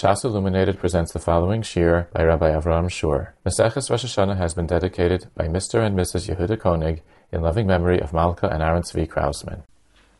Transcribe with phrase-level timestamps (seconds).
[0.00, 3.34] Shas Illuminated presents the following shir by Rabbi Avraham Schorr.
[3.44, 5.84] Maseches Rosh Hashanah has been dedicated by Mr.
[5.84, 6.34] and Mrs.
[6.34, 9.62] Yehuda Koenig in loving memory of Malka and Aaron Tzvi Krausman.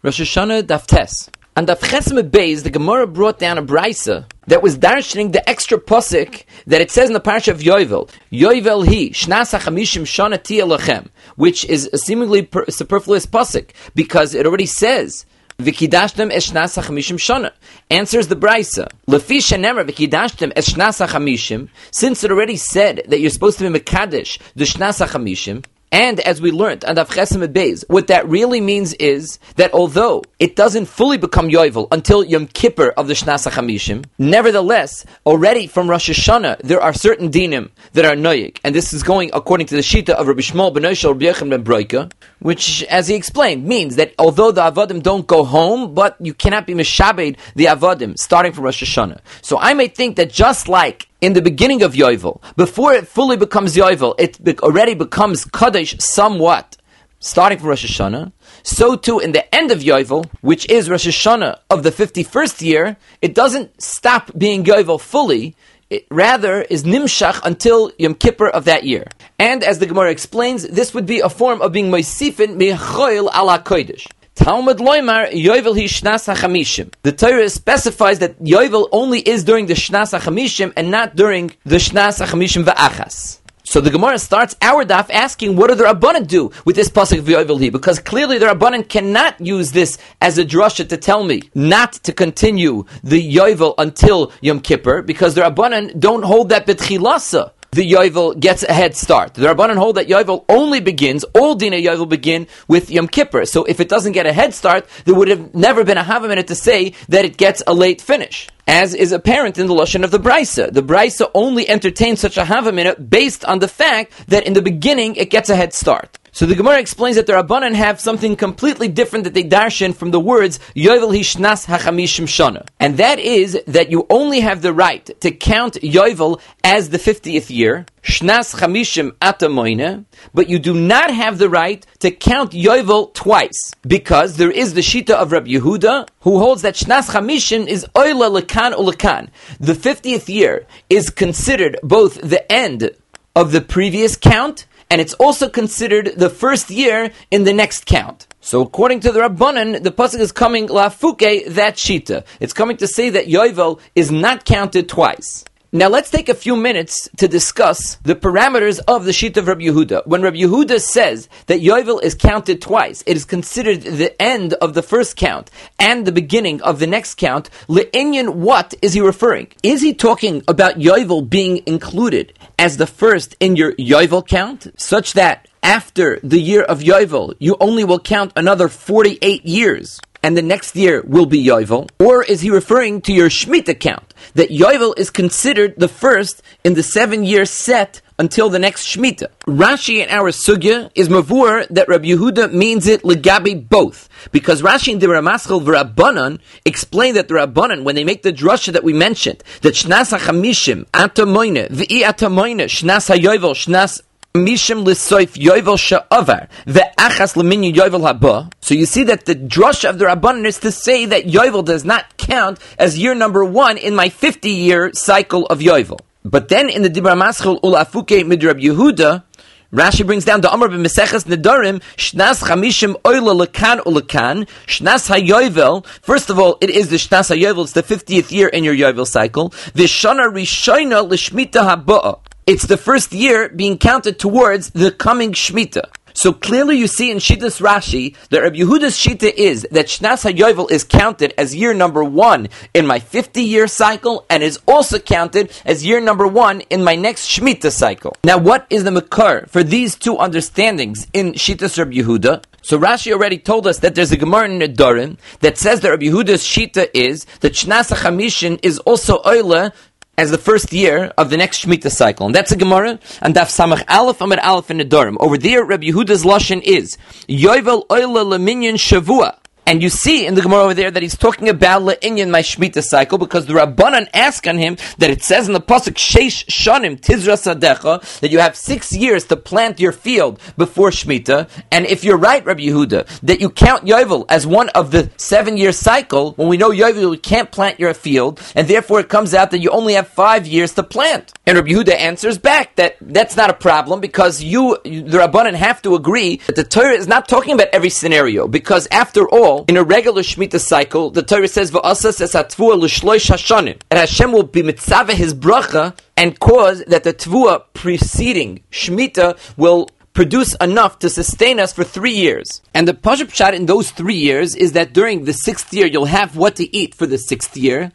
[0.03, 1.30] Rosh Hashanah Daf Tes.
[1.56, 5.79] On Daf Chesem Beis, the Gemara brought down a brisa that was darshaning the extra
[5.79, 8.11] posik that it says in the parsha of Yovel.
[8.31, 14.45] Yovel he shnas hachamishim shana lachem, which is a seemingly per- superfluous posik because it
[14.45, 15.25] already says
[15.61, 17.52] Vikidashtem eshnas hachamishim shana.
[17.90, 18.88] Answers the brisa.
[19.06, 21.68] Lefi shenemer vikidashtem eshnas hachamishim.
[21.91, 26.41] Since it already said that you're supposed to be mekadesh the shnas hachamishim, and as
[26.41, 30.87] we learned on Daf Chesem Beis, what that really means is that although it doesn't
[30.87, 36.61] fully become Yovel until Yom Kippur of the Shnas HaChamishim, nevertheless, already from Rosh Hashanah,
[36.63, 40.11] there are certain dinim that are noyik, and this is going according to the Shita
[40.11, 44.52] of Rabbi Shmuel ben Oshel Rabbi ben Broika, which, as he explained, means that although
[44.52, 48.83] the Avadim don't go home, but you cannot be Meshabed the Avadim, starting from Rosh
[48.83, 49.21] Hashanah.
[49.43, 53.37] So I may think that just like in the beginning of Yovel, before it fully
[53.37, 56.76] becomes Yovel, it already becomes Kaddish somewhat,
[57.18, 58.32] starting from Rosh Hashanah.
[58.63, 62.96] So too in the end of Yovel, which is Rosh Hashanah of the 51st year,
[63.23, 65.54] it doesn't stop being Yovel fully,
[65.91, 69.06] it rather is Nimshach until Yom Kippur of that year.
[69.38, 73.59] And as the Gemara explains, this would be a form of being Moisifin Mechoil ala
[73.59, 74.06] Kodesh.
[74.41, 76.94] Talmud Loimar Yovel hi Shnas HaChamishim.
[77.03, 81.77] The Torah specifies that Yovel only is during the Shnas HaChamishim and not during the
[81.77, 83.41] Shnas HaChamishim Va'achas.
[83.65, 87.19] So the Gemara starts our daf asking, what do the Rabbanan do with this pasuk
[87.19, 87.69] of Yovel hi?
[87.69, 92.12] Because clearly the Rabbanan cannot use this as a drasha to tell me not to
[92.15, 98.38] continue the Yovel until Yom Kippur, because the Rabbanan don't hold that betchilasa the Yovel
[98.38, 99.34] gets a head start.
[99.34, 103.47] The Rabbanan hold that Yovel only begins, all Dina Yovel begin with Yom Kippur.
[103.47, 106.22] So if it doesn't get a head start, there would have never been a half
[106.22, 108.48] a minute to say that it gets a late finish.
[108.66, 110.72] As is apparent in the Lashon of the Brisa.
[110.72, 114.53] The Brisa only entertains such a half a minute based on the fact that in
[114.53, 116.19] the beginning it gets a head start.
[116.32, 120.12] So the Gemara explains that the Rabbanan have something completely different that they darshan from
[120.12, 122.66] the words Yovel Hishnas Hachamishim Shana.
[122.78, 127.50] And that is that you only have the right to count Yovel as the 50th
[127.50, 133.74] year, Shnas Chamishim Atamoine, but you do not have the right to count Yovel twice,
[133.86, 138.40] because there is the Shita of Rabbi Yehuda, who holds that Shnas Chamishim is Oila
[138.40, 139.28] Lekan Ulekan.
[139.58, 142.90] The 50th year is considered both the end
[143.36, 148.26] of the previous count and it's also considered the first year in the next count.
[148.40, 152.24] So according to the Rabbanan, the pasuk is coming lafuke that shita.
[152.40, 155.44] It's coming to say that Yovel is not counted twice.
[155.72, 159.66] Now let's take a few minutes to discuss the parameters of the sheet of Rabbi
[159.66, 160.04] Yehuda.
[160.04, 164.75] When Rabbi Yehuda says that Yovel is counted twice, it is considered the end of
[164.75, 165.48] the first count
[165.78, 167.50] and the beginning of the next count.
[167.69, 169.47] Le'inyan, what is he referring?
[169.62, 175.12] Is he talking about Yovel being included as the first in your Yovel count, such
[175.12, 180.00] that after the year of Yovel, you only will count another 48 years?
[180.22, 181.88] and the next year will be Yovel?
[181.98, 184.09] Or is he referring to your Shemitah count?
[184.34, 189.28] That Yovel is considered the first in the seven year set until the next Shemitah.
[189.47, 194.10] Rashi in our Sugya is Mavur that Rabbi Yehuda means it legabi both.
[194.31, 198.75] Because Rashi and the Ramaschal V'Rabbanan explain that the Rabbanan, when they make the drasha
[198.75, 204.02] that we mentioned, that Shnas HaChamishim, Atamoine, V'i Atamoine, Shnas HaYovel, Shnas
[204.32, 208.48] Mishim l'soif yovel sha'avar ve'achas l'minyu yovel haba.
[208.60, 211.84] So you see that the drush of the Rabbanan is to say that yovel does
[211.84, 215.98] not count as year number one in my 50-year cycle of yovel.
[216.24, 219.24] But then in the Dibra Maschel ulafuke midrab Yehuda,
[219.72, 225.84] Rashi brings down the Amr b'Meseches Nedarim Shnas Chamishim Oila Lekan Ulekan Shnas HaYovel.
[226.02, 227.64] First of all, it is the Shnas HaYovel.
[227.64, 229.50] It's the fiftieth year in your Yovel cycle.
[229.50, 232.20] V'Shana Rishayna L'Shmita Haba'a.
[232.50, 235.88] It's the first year being counted towards the coming Shemitah.
[236.15, 240.69] So clearly you see in Shittas Rashi that Rabbi Yehuda's Shita is that Shnas HaYovel
[240.69, 245.53] is counted as year number one in my 50 year cycle and is also counted
[245.65, 248.17] as year number one in my next Shemitah cycle.
[248.25, 252.43] Now what is the Makar for these two understandings in Shittas Rabbi Yehuda?
[252.62, 256.06] So Rashi already told us that there's a Gemara in Nedarim that says that Rabbi
[256.06, 259.73] Yehuda's Shita is that Shnas HaChamishin is also Oila
[260.20, 262.26] as the first year of the next Shemitah cycle.
[262.26, 265.17] And that's a Gemara, and Daf Samach Aleph Amid Aleph in Nedarim.
[265.19, 269.39] Over there, Rabbi Yehuda's Lashon is, Yovel Oila Leminyan Shavua.
[269.70, 272.82] And you see in the Gemara over there that he's talking about Le'inyan, my Shemitah
[272.82, 277.00] cycle, because the Rabbanan ask on him that it says in the Pasuk, Sheish Shanim
[277.00, 281.49] Tizra Sadecha, that you have six years to plant your field before Shemitah.
[281.70, 285.56] And if you're right, Rabbi Yehuda, that you count Yovel as one of the seven
[285.56, 289.34] year cycle, when we know Yovel, you can't plant your field, and therefore it comes
[289.34, 291.32] out that you only have five years to plant.
[291.46, 295.81] And Rabbi Yehuda answers back that that's not a problem because you, the Rabbanan, have
[295.82, 299.76] to agree that the Torah is not talking about every scenario because after all, in
[299.76, 304.62] a regular Shemitah cycle, the Torah says, "Va'asas es l'shloish hashanim," and Hashem will be
[304.62, 311.60] mitzvah his bracha and cause that the tvua preceding Shemitah will produce enough to sustain
[311.60, 312.60] us for three years.
[312.74, 316.06] And the Pashup shot in those three years is that during the sixth year, you'll
[316.06, 317.92] have what to eat for the sixth year.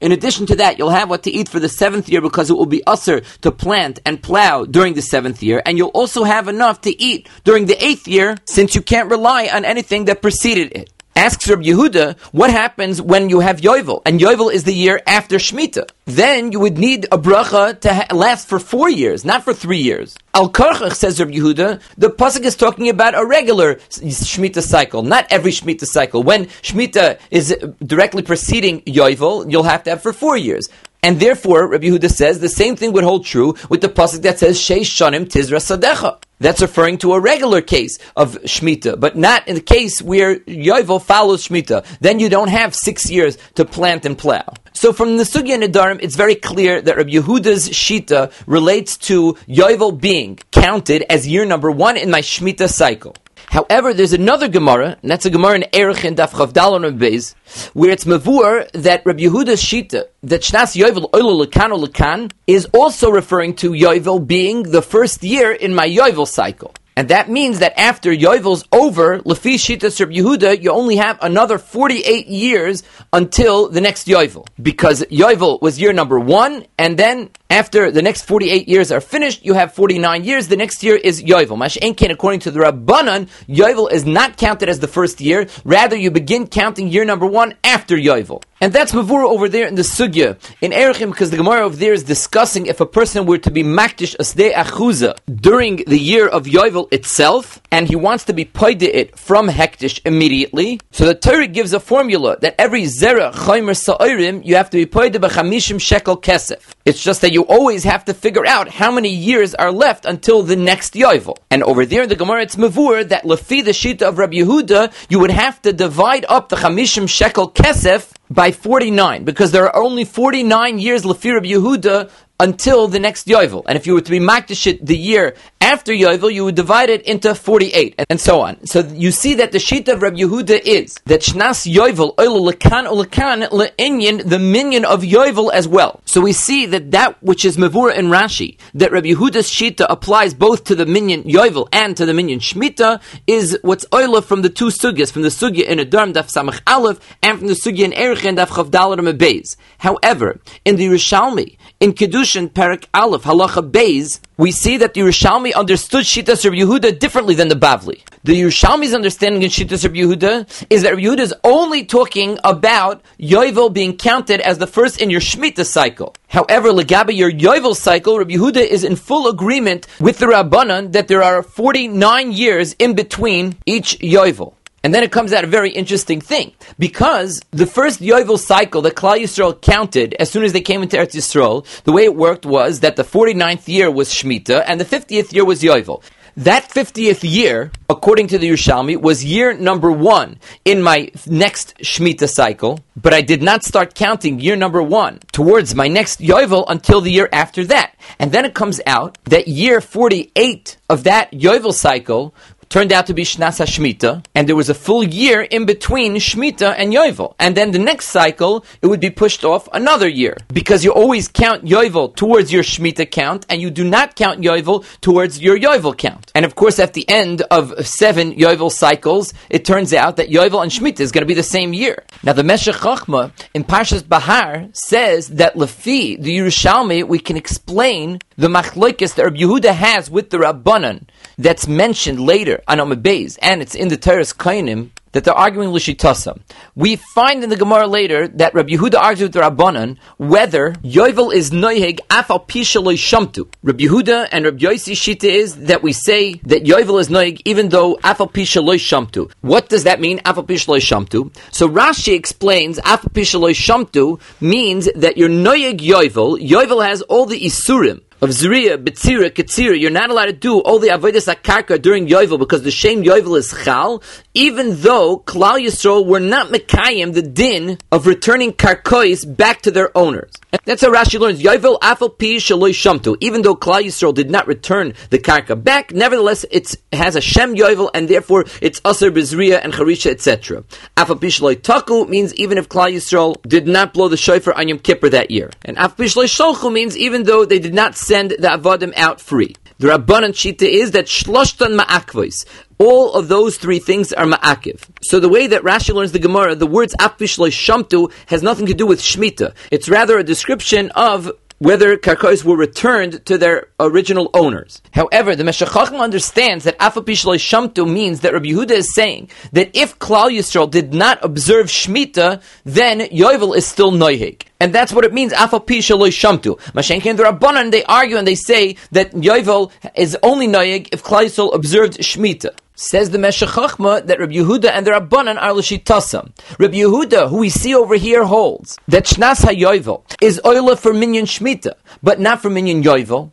[0.00, 2.54] In addition to that, you'll have what to eat for the seventh year because it
[2.58, 6.46] will be usher to plant and plow during the seventh year, and you'll also have
[6.46, 10.72] enough to eat during the eighth year since you can't rely on anything that preceded
[10.72, 10.90] it.
[11.16, 14.02] Asks Rabbi Yehuda, what happens when you have Yovel?
[14.04, 15.88] And Yovel is the year after Shemitah.
[16.06, 19.78] Then you would need a bracha to ha- last for four years, not for three
[19.78, 20.16] years.
[20.34, 25.26] Al Karchach says Rabbi Yehuda, the pasuk is talking about a regular Shemitah cycle, not
[25.30, 26.24] every Shemitah cycle.
[26.24, 30.68] When Shemitah is directly preceding Yovel, you'll have to have for four years.
[31.04, 34.40] And therefore, Rabbi Yehuda says the same thing would hold true with the pasuk that
[34.40, 36.18] says Sheish Shanim Tizra Sadecha.
[36.44, 41.02] That's referring to a regular case of Shemitah, but not in the case where Yovel
[41.02, 41.86] follows Shemitah.
[42.00, 44.44] Then you don't have six years to plant and plow.
[44.74, 49.98] So from the Sugya Nedarim, it's very clear that Rabbi Yehuda's Shita relates to Yovel
[49.98, 53.16] being counted as year number one in my Shemitah cycle.
[53.50, 57.34] However, there's another Gemara, and that's a Gemara in Erech and Daf Chavdal on Beis,
[57.72, 63.10] where it's mavur that Rabbi Yehuda's Shita, that Shnas Yovel Oilo Lekan Lekan, is also
[63.10, 66.74] referring to Yovel being the first year in my Yovel cycle.
[66.96, 71.58] And that means that after Yovel's over, Lefi Shitas Reb Yehuda, you only have another
[71.58, 74.46] 48 years until the next Yovel.
[74.62, 79.44] Because Yovel was year number one, and then after the next 48 years are finished,
[79.44, 80.48] you have 49 years.
[80.48, 81.58] The next year is Yovel.
[81.58, 85.48] Mash Enkin, according to the Rabbanan, Yovel is not counted as the first year.
[85.64, 88.42] Rather, you begin counting year number one after Yovel.
[88.60, 91.92] And that's Mavura over there in the Sugya, in Erechim, because the Gemara over there
[91.92, 96.46] is discussing if a person were to be Makdish Asdei Achuza during the year of
[96.46, 100.80] Yovel itself, and he wants to be paid it from Hektish immediately.
[100.90, 104.86] So the Torah gives a formula that every Zera Chaymer Sa'irim, you have to be
[104.86, 106.74] paid the B'chamishim Shekel Kesef.
[106.84, 110.42] It's just that you always have to figure out how many years are left until
[110.42, 111.36] the next Yovel.
[111.50, 114.92] And over there in the Gemara, it's Mavur that Lefi the Shita of Rabbi Yehuda,
[115.08, 119.76] you would have to divide up the Chamishim Shekel Kesef by 49, because there are
[119.76, 122.10] only 49 years Lefi Rabbi Yehuda
[122.40, 123.62] until the next Yovel.
[123.66, 127.00] And if you were to be Makdashit the year after Yovel, you would divide it
[127.02, 128.66] into 48, and so on.
[128.66, 132.86] So you see that the sheet of Rabbi Yehuda is that Shnas Yovel, Oil Lekan,
[132.86, 136.02] Lekan, Le'inyan, the minion of Yovel as well.
[136.04, 140.34] So we see that that which is Mavura and Rashi, that Rabbi Yehuda's Shita applies
[140.34, 144.50] both to the minion Yovel and to the minion Shmita, is what's Oila from the
[144.50, 147.94] two sugyas, from the sugya in Adarm Daf Samach Aleph, and from the sugya in
[147.94, 149.56] Erech and Daf Chav Dalar Beis.
[149.78, 155.54] However, in the Yerushalmi, in Kedushin Perak Aleph Halacha Beis, we see that the Yerushalmi
[155.54, 158.02] understood Shitas Rabbi Yehuda differently than the Bavli.
[158.24, 163.02] The Yerushalmi's understanding in Shitas Rabbi Yehuda is that Rabbi Yehuda is only talking about
[163.20, 166.14] Yovel being counted as the first in your Shemitah cycle.
[166.28, 171.06] However, Legabe, your Yovel cycle, Rabbi Yehuda is in full agreement with the Rabbanan that
[171.06, 174.54] there are 49 years in between each Yovel.
[174.84, 178.94] And then it comes out a very interesting thing because the first Yovel cycle that
[178.94, 182.44] Klal Yisrael counted as soon as they came into Eretz Yisrael, the way it worked
[182.44, 186.02] was that the 49th year was Shemitah and the 50th year was Yovel.
[186.36, 192.28] That 50th year, according to the Yerushalmi, was year number one in my next Shemitah
[192.28, 197.00] cycle, but I did not start counting year number one towards my next Yovel until
[197.00, 197.94] the year after that.
[198.18, 202.34] And then it comes out that year 48 of that Yovel cycle
[202.74, 206.74] turned out to be Shnas HaShmita, and there was a full year in between Shmita
[206.76, 207.36] and Yovel.
[207.38, 210.36] And then the next cycle, it would be pushed off another year.
[210.52, 214.84] Because you always count Yovel towards your Shmita count, and you do not count Yovel
[215.00, 216.32] towards your Yovel count.
[216.34, 220.60] And of course, at the end of seven Yovel cycles, it turns out that Yovel
[220.60, 222.02] and Shmita is going to be the same year.
[222.24, 228.18] Now, the Meshech Chochma in Parshas Bahar says that Lefi, the Yerushalmi, we can explain
[228.36, 231.06] the machlokes that Rabbi Yehuda has with the Rabbanan
[231.38, 236.40] that's mentioned later on Beis, and it's in the Teres Kainim, that they're arguing Lishitasa.
[236.74, 241.32] We find in the Gemara later that Rabbi Yehuda argues with the Rabbanan whether Yovel
[241.32, 243.48] is Noiheg Afal Pishaloi Shamtu.
[243.62, 247.68] Rabbi Yehuda and Rabbi Yossi Shita is that we say that Yovel is Noiheg even
[247.68, 249.30] though Afal Pishaloi Shamtu.
[249.40, 251.32] What does that mean, Afal Pishaloi Shamtu?
[251.52, 256.44] So Rashi explains Afal Pishaloi Shamtu means that you're Noiheg Yovel.
[256.44, 260.78] Yovel has all the Isurim of Zriya, Betzira, Ketzira, you're not allowed to do all
[260.78, 264.02] the Avodas Akarka during Yovel because the shame Yovel is Chal,
[264.34, 269.96] even though Klal Yisrael were not Mekayim the din of returning Karkois back to their
[269.96, 270.32] owners.
[270.64, 271.42] That's how Rashi learns.
[271.42, 273.16] Yovel Afal Pi Shaloi Shamtu.
[273.20, 277.54] Even though Klal Yisrael did not return the Karka back, nevertheless it has a Shem
[277.54, 280.62] Yovel and therefore it's Aser Bezriya and Charisha, etc.
[280.96, 284.68] Afal Pi Shaloi Taku means even if Klal Yisrael did not blow the shofar on
[284.68, 285.50] Yom Kippur that year.
[285.64, 289.20] And Afal Pi Shaloi Sholchu means even though they did not send the Avodim out
[289.20, 289.54] free.
[289.78, 292.46] The Rabbanan Shita is that Shloshtan Ma'akvois.
[292.78, 294.84] All of those three things are ma'akiv.
[295.02, 298.74] So the way that Rashi learns the Gemara, the words afish shamtu has nothing to
[298.74, 299.54] do with shmita.
[299.70, 304.82] It's rather a description of whether karkois were returned to their original owners.
[304.92, 309.70] However, the Meshech Chochma understands that afapish shamtu means that Rabbi Yehuda is saying that
[309.72, 314.42] if Klal Yisrael did not observe shmita, then Yovel is still noihig.
[314.64, 316.58] And that's what it means, afapish shamtu.
[316.72, 321.26] Mashenkin the Rabbanan, they argue and they say that Yovel is only noihig if Klal
[321.26, 322.56] Yisrael observed Shemitah.
[322.74, 326.32] Says the Meshech Chochma that Rabbi Yehuda and the Rabbanan are l'shitasam.
[326.58, 331.26] Rabbi Yehuda, who we see over here, holds that Shnas HaYovel is oila for minyan
[331.26, 333.32] Shmita, but not for minyan Yovel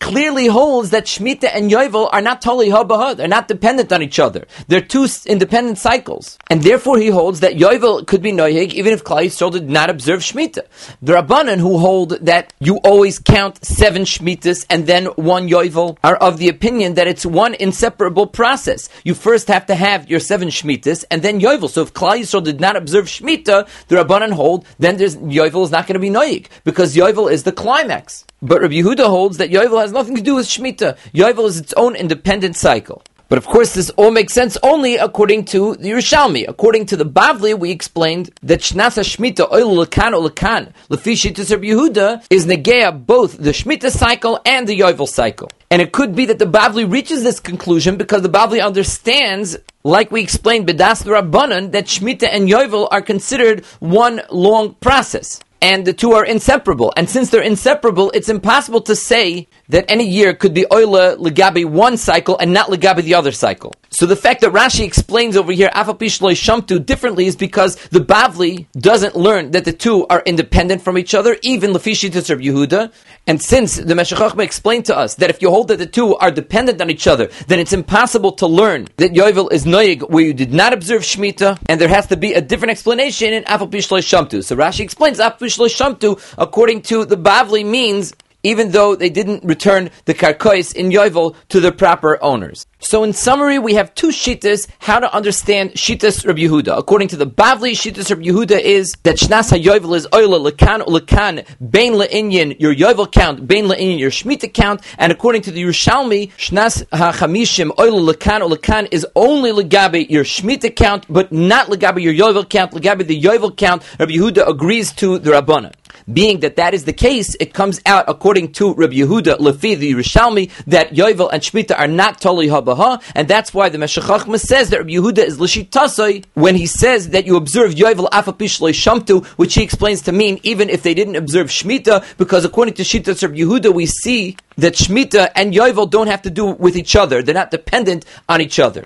[0.00, 3.16] clearly holds that Shemitah and Yovel are not totally habaha.
[3.16, 4.46] They're not dependent on each other.
[4.66, 6.38] They're two independent cycles.
[6.48, 9.90] And therefore he holds that Yovel could be Noyeg even if Klal Yisrael did not
[9.90, 10.66] observe Shemitah.
[11.02, 16.16] The Rabbanan who hold that you always count seven Shemitahs and then one Yovel are
[16.16, 18.88] of the opinion that it's one inseparable process.
[19.04, 21.68] You first have to have your seven Shemitahs and then Yovel.
[21.68, 25.70] So if Klal Yisrael did not observe Shemitah, the Rabbanan hold, then there's, Yovel is
[25.70, 28.24] not going to be Noyeg because Yovel is the climax.
[28.42, 30.96] But Rabbi Yehuda holds that Yovel has nothing to do with Shemitah.
[31.12, 33.02] Yovel is its own independent cycle.
[33.30, 36.48] But of course, this all makes sense only according to the Yerushalmi.
[36.48, 41.66] According to the Bavli, we explained that Shnasa Shemitah Oil Lekan Olekan Lefi Shittas Rabbi
[41.66, 45.48] Yehuda is negea both the Shemitah cycle and the Yovel cycle.
[45.70, 50.10] And it could be that the Bavli reaches this conclusion because the Bavli understands, like
[50.10, 55.92] we explained, Bedas Rabbanan, that Shemitah and Yovel are considered one long process and the
[55.92, 56.92] two are inseparable.
[56.96, 61.64] And since they're inseparable, it's impossible to say that any year could be oila legabi
[61.64, 63.74] one cycle and not legabi the other cycle.
[63.92, 68.66] So the fact that Rashi explains over here afapishloy shamtu differently is because the Bavli
[68.72, 72.92] doesn't learn that the two are independent from each other, even lefishitas of Yehuda.
[73.26, 76.14] And since the Meshech Chochma explained to us that if you hold that the two
[76.16, 80.24] are dependent on each other, then it's impossible to learn that Yovel is noyig where
[80.24, 84.02] you did not observe Shemitah, and there has to be a different explanation in afapishloy
[84.02, 84.44] shamtu.
[84.44, 89.90] So Rashi explains afapishloy shamtu according to the Bavli means even though they didn't return
[90.04, 92.66] the karkois in Yovel to their proper owners.
[92.82, 96.78] So in summary, we have two shittas how to understand shittas Rabbi Yehuda.
[96.78, 101.46] According to the Bavli, shittas Rabbi Yehuda is that shnas hayovel is oila lekan lekan
[101.70, 106.32] bein le'inyan your yovel count, bein le'inyan your shmita count, and according to the Yerushalmi,
[106.32, 112.14] shnas hachamishim oila lekan lekan is only legabe your shmita count, but not legabe your
[112.14, 112.72] yovel count.
[112.72, 115.74] Legabe the yovel count, Rabbi Yehuda agrees to the Rabbanah.
[116.12, 119.92] Being that that is the case, it comes out according to Rabbi Yehuda Lefi the
[119.92, 124.40] Yerushalmi that Yovel and Shmita are not totally habaha, and that's why the Meshech Chochma
[124.40, 129.24] says that Rabbi Yehuda is l'shitasoi when he says that you observe Yovel afapish shamtu,
[129.36, 133.22] which he explains to mean even if they didn't observe Shmita, because according to Shitas
[133.22, 137.22] Rabbi Yehuda we see that Shmita and Yovel don't have to do with each other;
[137.22, 138.84] they're not dependent on each other.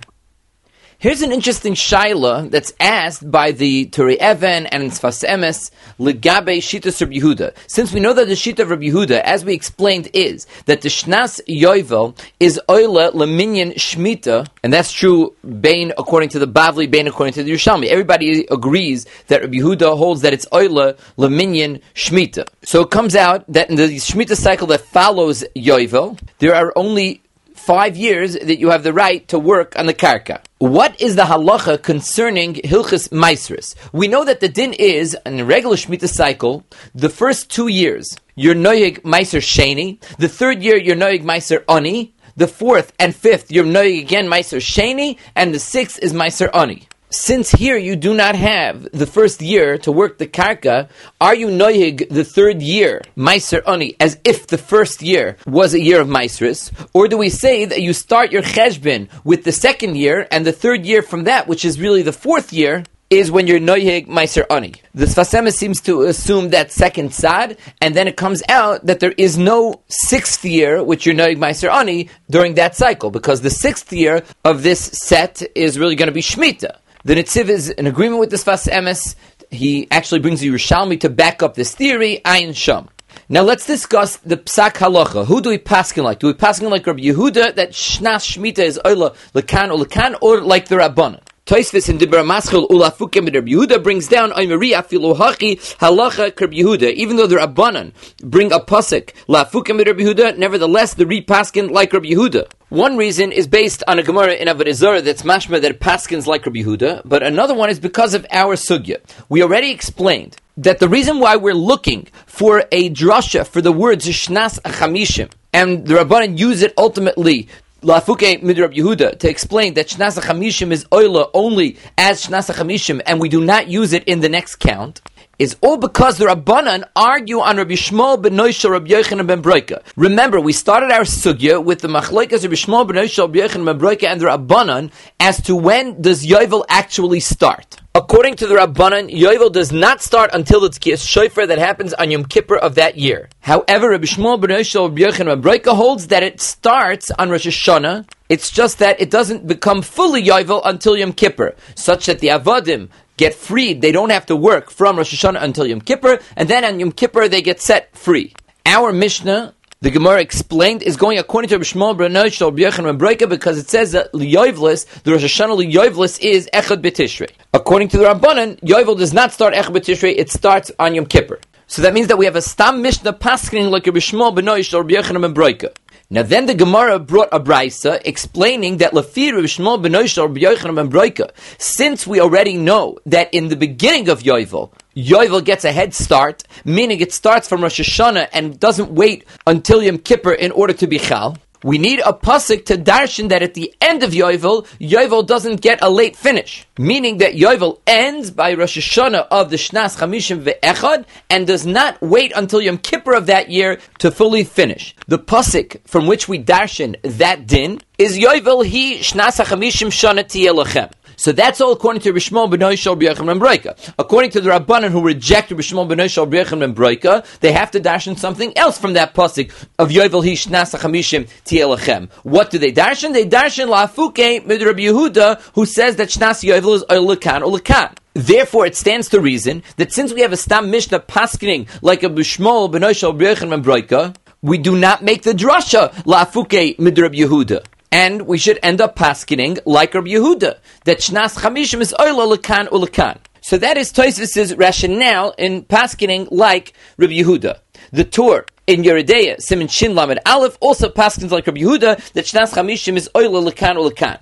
[1.04, 5.70] Here's an interesting shaila that's asked by the Turei Even and Sfas Emes
[6.00, 7.54] Legabe Shita Rabbi Yehuda.
[7.66, 10.88] Since we know that the Shita of Rabbi Yehuda, as we explained, is that the
[10.88, 17.06] Shnas Yoivel is Oila Leminyan Shmita, and that's true Bain according to the Bavli, Bain
[17.06, 17.84] according to the Yerushalmi.
[17.88, 22.48] Everybody agrees that Rabbi Yehuda holds that it's Oila Leminyan Shmita.
[22.62, 27.20] So it comes out that in the Shmita cycle that follows Yoivel, there are only
[27.64, 30.40] five years that you have the right to work on the karka.
[30.58, 33.74] What is the halacha concerning hilchis maisris?
[33.92, 38.16] We know that the din is, in a regular Shemitah cycle, the first two years,
[38.34, 43.50] you're noyig meiser sheni, the third year, you're noyig meiser ani, the fourth and fifth,
[43.50, 46.86] you're noyig again meiser sheni, and the sixth is meiser ani.
[47.16, 50.88] Since here you do not have the first year to work the karka,
[51.20, 55.80] are you noyig the third year, meiser oni, as if the first year was a
[55.80, 59.96] year of meisris, or do we say that you start your cheshbin with the second
[59.96, 63.46] year, and the third year from that, which is really the fourth year, is when
[63.46, 64.74] you're noyeg meiser ani.
[64.92, 68.98] The Sfas Emes seems to assume that second sad, and then it comes out that
[68.98, 73.50] there is no sixth year which you're noyeg meiser ani during that cycle, because the
[73.50, 76.78] sixth year of this set is really going to be shmita.
[77.06, 79.14] The Netziv is in agreement with this Sfas Emes.
[79.50, 82.88] He actually brings the Yerushalmi to back up this theory, Ayin Sham.
[83.28, 85.26] Now let's discuss the psak halacha.
[85.26, 86.18] Who do we paskin like?
[86.18, 90.40] Do we paskin like Rabbi Yehuda that shnas shmita is oila lekan or lekan, or
[90.40, 91.20] like the Rabbanan?
[91.46, 96.90] Toisvis in Dibra Maschil Ulafukim Rabbi Yehuda brings down Oimeri Afilu Halacha Rabbi Yehuda.
[96.94, 102.06] Even though the Rabbanan bring a pasuk Lafukim Rabbi Yehuda, nevertheless the repaskin like Rabbi
[102.06, 102.50] Yehuda.
[102.70, 106.60] One reason is based on a Gemara in Avodah that's mashma that paskins like Rabbi
[106.60, 109.02] Yehuda, but another one is because of our sugya.
[109.28, 114.06] We already explained that the reason why we're looking for a drasha for the words
[114.06, 117.48] Shnas Achamishim and the Rabbanan use it ultimately
[117.84, 123.20] Lafuke Midrab Yehuda to explain that Shnasa Chamishim is oila only as Shnasa Chamishim, and
[123.20, 125.02] we do not use it in the next count,
[125.38, 129.82] is all because the Rabbanan argue on Rabbi Shmuel ben Noisha Rabbi Yochanan ben Broika.
[129.96, 133.78] Remember, we started our sugya with the Machlekes Rabbi Shmuel ben Noisha Rabbi Yochanan ben
[133.78, 137.80] Broika and the Rabbanan as to when does Yovel actually start.
[137.96, 142.10] According to the Rabbanan, Yovel does not start until it's Kiyas Shofar that happens on
[142.10, 143.28] Yom Kippur of that year.
[143.40, 147.46] However, Rabbi Shmuel ben Yoshel Rabbi Yochanan ben Broika holds that it starts on Rosh
[147.46, 148.08] Hashanah.
[148.28, 152.88] It's just that it doesn't become fully Yovel until Yom Kippur, such that the Avadim
[153.16, 153.82] get freed.
[153.82, 156.92] They don't have to work from Rosh Hashanah until Yom Kippur, and then on Yom
[156.92, 158.34] Kippur they get set free.
[158.66, 159.54] Our Mishnah
[159.84, 163.92] the Gemara explained is going according to Rishmal Branosh or B'yachan Breka because it says
[163.92, 167.30] that Liyoivlis, the Rosh Hashanah Liyoivlis is Echad B'Tishrei.
[167.52, 171.38] According to the Rabbanan, Yovel does not start Echad B'Tishrei, it starts on Yom Kippur.
[171.66, 174.84] So that means that we have a Stam Mishnah Paskin like a Rishmal B'Noish or
[174.84, 175.74] B'yachan Breka.
[176.10, 182.06] Now then the Gemara brought a brisa explaining that Lafir Shmuel ben Yochanan ben since
[182.06, 187.00] we already know that in the beginning of Yovel, Yovel gets a head start, meaning
[187.00, 190.98] it starts from Rosh Hashanah and doesn't wait until Yom Kippur in order to be
[190.98, 191.38] Chal.
[191.64, 195.78] We need a pasuk to darshan that at the end of Yovel, Yovel doesn't get
[195.80, 201.06] a late finish, meaning that Yovel ends by Rosh Hashanah of the Shnas Chamishim ve'echad
[201.30, 204.94] and does not wait until Yom Kippur of that year to fully finish.
[205.06, 210.92] The pasuk from which we darshan that din is Yovel he Shnas Chamishim Shana Tiyelachem.
[211.24, 213.94] So that's all according to Rishmon Benoy B'Yachem and Broika.
[213.98, 218.52] According to the Rabbanan who rejected Rishmon Benoy and Broika, they have to darshan something
[218.58, 222.10] else from that pasuk of Yovel Hish Nasa Chamishim Tielachem.
[222.24, 223.14] What do they darshan?
[223.14, 227.96] They darshan Lafuke Mid Rabbi Yehuda who says that Shnas Yovel is Oylekan Olekan.
[228.12, 232.10] Therefore, it stands to reason that since we have a Stam Mishnah paskening like a
[232.10, 237.64] Bishmol Benoy B'Yachem and Broika, we do not make the drasha Lafuke Mid Rabbi Yehuda
[237.94, 242.66] and we should end up paskening like Rabbi Yehuda that Shnas Chamishim is Oila Lekan
[242.70, 243.18] Ulekan.
[243.40, 247.60] So that is Toysvis's rationale in paskening like Rabbi Yehuda.
[247.92, 252.24] The Tur in Yoreh De'ah, Simon Shin Lamed Aleph, also paskins like Rabbi Yehuda that
[252.24, 254.18] Shnas Chamishim is Oila Lekan Ulekan.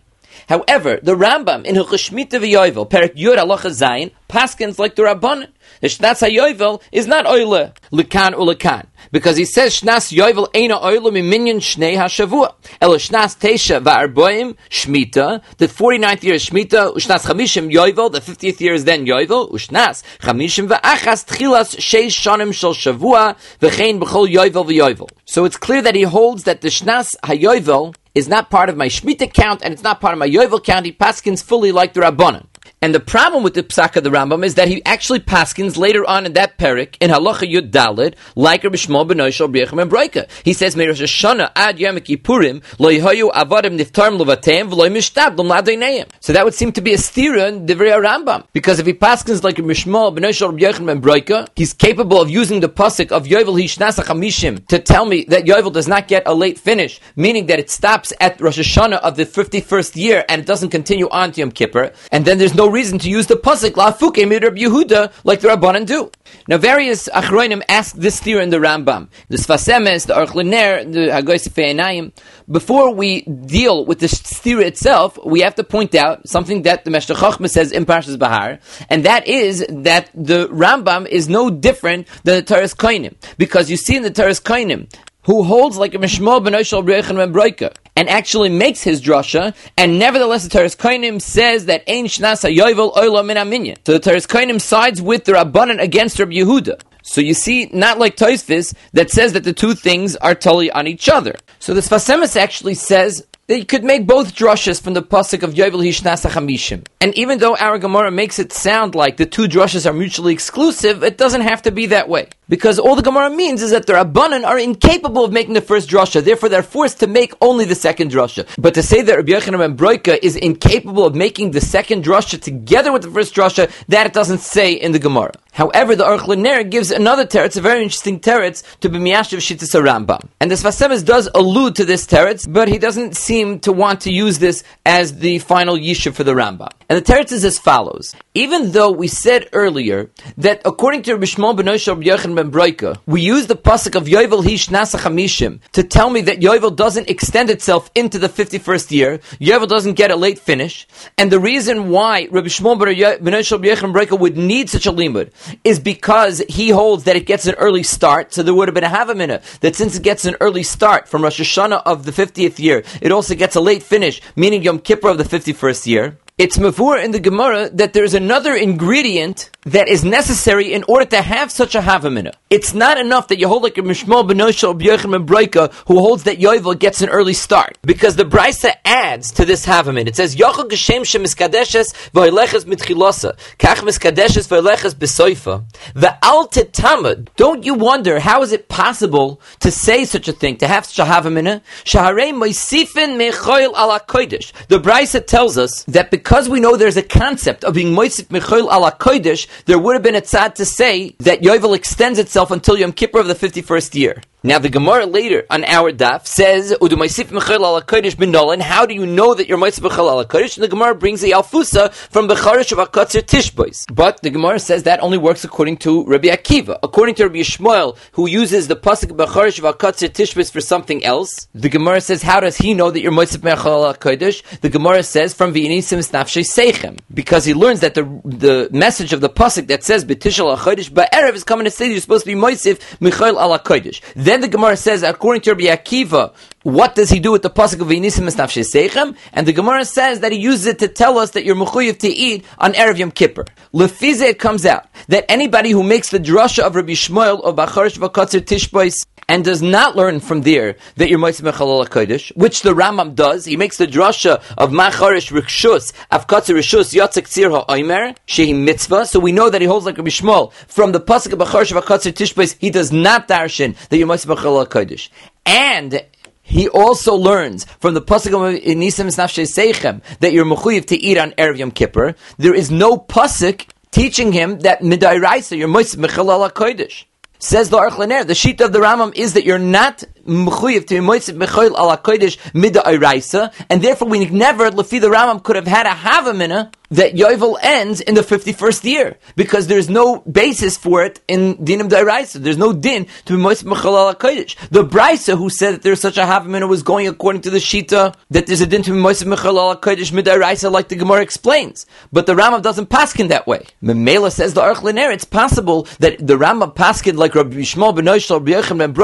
[0.51, 5.49] However, the Rambam in Hilchashmita v'Yovel, Perik Yud Alocha Zayin, paskins like the Rabbanon.
[5.81, 8.87] The Shnas HaYovel is not Oile, Lekan Ulekan.
[9.11, 12.55] Because he says Shnas Yovel Eina Oile Miminyan Shnei HaShavua.
[12.81, 15.43] El Shnas Tesha Va'arboim Shmita.
[15.59, 16.95] The 49th year is Shmita.
[16.95, 18.13] Ushnas Chamishim Yovel.
[18.13, 19.51] The 50th year is then Yovel.
[19.51, 23.37] Ushnas Chamishim Va'achas Tchilas Sheish Shonim Shel Shavua.
[23.61, 25.09] V'chein B'chol Yovel V'Yovel.
[25.25, 28.89] So it's clear that he holds that the Shnas HaYovel is not part of my
[28.89, 30.87] Shemitah count and it's not part of my Yovel count.
[30.87, 32.47] He paskins fully like the Rabbanan.
[32.83, 36.05] And the problem with the Psak of the Rambam is that he actually paskins later
[36.05, 39.89] on in that perik in Halacha Yud Dalid, like Rabbi Shmuel ben Oishal B'Yechem and
[39.89, 40.29] Broika.
[40.43, 46.09] He says, "Meir Hashanah ad Yom Kippurim lo yihayu avadim niftarim levateim v'lo mishtadlum ladeineim."
[46.19, 48.95] So that would seem to be a stira in the very Rambam, because if he
[48.95, 53.27] paskins like Rabbi Shmuel ben Oishal and Broika, he's capable of using the pasuk of
[53.27, 57.47] Yovel Hishnasa Chamishim to tell me that Yovel does not get a late finish, meaning
[57.47, 61.31] that it stops at Rosh Hashanah of the fifty-first year and it doesn't continue on
[61.31, 65.13] to Yom Kippur, and then there's no reason to use the pasuk lafuke midrab Yehuda
[65.25, 66.11] like the Rabbanan do.
[66.49, 70.91] Now, various achronim ask this theory in the Rambam, the Sfas Emes, the Aruch LaNer,
[70.91, 72.13] the Hagoy Einayim.
[72.51, 76.91] Before we deal with the theory itself, we have to point out something that the
[76.91, 78.59] Meshech Chochmah says in Parshas Bahar,
[78.89, 83.77] and that is that the Rambam is no different than the Taras Kainim, because you
[83.77, 84.89] see in the Taras Kainim
[85.25, 89.55] who holds like a Mishmo ben Oshel B'Yechan ben Broika, and actually makes his drasha,
[89.77, 93.77] and nevertheless the Teres Kainim says that Ein Shnasa Yovel Oila Min Aminyan.
[93.87, 96.81] So the Teres Kainim sides with the Rabbanan against Rabbi Yehuda.
[97.03, 100.87] So you see, not like Toisvis that says that the two things are totally on
[100.87, 101.35] each other.
[101.59, 105.43] So the Sfas Emes actually says that you could make both drushes from the pasuk
[105.43, 106.87] of Yovel Hishnasa Chamishim.
[107.01, 111.03] And even though our Gemara makes it sound like the two drushes are mutually exclusive,
[111.03, 112.29] it doesn't have to be that way.
[112.53, 115.89] Because all the Gemara means is that the Rabbanan are incapable of making the first
[115.89, 118.47] drasha, therefore they're forced to make only the second drasha.
[118.59, 122.39] But to say that Rabbi Yochanan and Broika is incapable of making the second drasha
[122.39, 125.33] together with the first drasha, that it doesn't say in the Gemara.
[125.53, 129.79] However, the Aruch LaNer gives another teretz, a very interesting teretz, to be Miyashiv Shittis
[129.79, 130.29] Rambam.
[130.41, 134.03] And the Sfas Emes does allude to this teretz, but he doesn't seem to want
[134.03, 136.71] to use this as the final yishuv for the Rambam.
[136.89, 138.15] And the teretz is as follows.
[138.35, 143.47] Even though we said earlier that according to Rabbi Shmuel ben Yochanan ben we use
[143.47, 148.19] the pasuk of Yovel Hish Nasa to tell me that Yovel doesn't extend itself into
[148.19, 149.19] the 51st year.
[149.41, 150.87] Yovel doesn't get a late finish.
[151.19, 155.31] And the reason why Rabbi Shmuel ben ben Broika would need such a limud
[155.65, 158.33] is because he holds that it gets an early start.
[158.33, 160.63] So there would have been a half a minute that since it gets an early
[160.63, 164.63] start from Rosh Hashanah of the 50th year, it also gets a late finish, meaning
[164.63, 169.51] Yom Kippur of the 51st year it's mavur in the Gemara that there's another ingredient
[169.67, 172.33] that is necessary in order to have such a havamina.
[172.49, 176.39] It's not enough that you hold like a Mishmal Benoshel B'Yochem Broika who holds that
[176.39, 177.77] Yovel gets an early start.
[177.83, 180.09] Because the Brisa adds to this havamina.
[180.09, 187.75] It says, Yochel Geshem Shemiskadeshes V'Oileches Mitchilosa Kach Miskadeshes V'Oileches Besoifa Ve'al Tetamad Don't you
[187.75, 191.61] wonder how is it possible to say such a thing, to have such a havamina?
[191.85, 194.53] Shaharei Moisifin Mechoil Ala Kodesh.
[194.69, 198.73] The Brisa tells us that because we know there's a concept of being Moisif Mechoil
[198.73, 202.77] Ala Kodesh, there would have been a tzad to say that Yovel extends itself until
[202.77, 204.23] Yom Kippur of the 51st year.
[204.45, 208.93] Now the Gemara later on our daf says, "Udumaisif mechel ala kodesh benolan." How do
[208.93, 210.57] you know that you're ma'isif mechel ala kodesh?
[210.57, 213.85] And the Gemara brings the alfusa from becharish of akatzer tishbois.
[213.95, 216.77] But the Gemara says that only works according to Rabbi Akiva.
[216.83, 221.47] According to Rabbi Yishmael, who uses the pasuk becharish of akatzer tishbois for something else,
[221.55, 225.05] the Gemara says, "How does he know that you're ma'isif mechel ala kodesh?" The Gemara
[225.05, 229.69] says, "From v'inisim snafshei seichem," because he learns that the the message of the pasuk
[229.69, 233.41] that says betishal achodesh ba'erev is coming to say you're supposed to be ma'isif mechel
[233.41, 234.01] ala kodesh.
[234.33, 236.33] Then the Gemara says, according to Rabbi Akiva,
[236.63, 239.17] what does he do with the pasuk of Vinisim Seichem?
[239.33, 242.09] And the Gemara says that he uses it to tell us that you're mechuyev to
[242.09, 243.47] eat on Erev Yom Kippur.
[243.75, 247.99] Lefize it comes out that anybody who makes the drasha of Rabbi Shmuel or Bacharish
[247.99, 252.75] Vakatzer Tishbois and does not learn from there that you're Moitzim Mechalal Kodesh, which the
[252.75, 253.45] Rambam does.
[253.45, 259.07] He makes the drasha of Macharish Rikshus, Avkatzer Rishus, Yatzek Tzir HaOimer, Shehi Mitzvah.
[259.07, 260.53] So we know that he holds like Rabbi Shmuel.
[260.53, 264.67] From the Pasuk of Macharish Avkatzer Tishbois, he does not darshan that you're Moitzim Mechalal
[264.67, 265.09] Kodesh.
[265.45, 266.05] And
[266.43, 271.17] he also learns from the pasuk of Nisim Snafshe Seichem that you're mechuyev to eat
[271.17, 272.15] on Erev Yom Kippur.
[272.37, 277.05] There is no pasuk teaching him that midairaisa you're mechalal kodesh.
[277.45, 280.95] Says the Aruch LaNer, the sheet of the Rambam is that you're not mechuyev to
[280.95, 285.67] be moitzim mechol ala kodesh midairaisa, and therefore we never, lefi the Rambam, could have
[285.67, 291.03] had a havamina that Yovel ends in the 51st year because there's no basis for
[291.03, 292.35] it in Dinim Dairaisa.
[292.35, 294.69] There's no din to be Mois ala HaKodesh.
[294.69, 298.15] The Brisa who said that there's such a Havamina was going according to the Shita
[298.31, 301.87] that there's a din to be Mois Mechalal HaKodesh Midairaisa like the Gemara explains.
[302.13, 303.65] But the Rambam doesn't paskin that way.
[303.83, 308.07] Memela says the Aruch LaNer, it's possible that the Rambam paskin like Rabbi Shmuel ben
[308.07, 308.95] Rabbi ben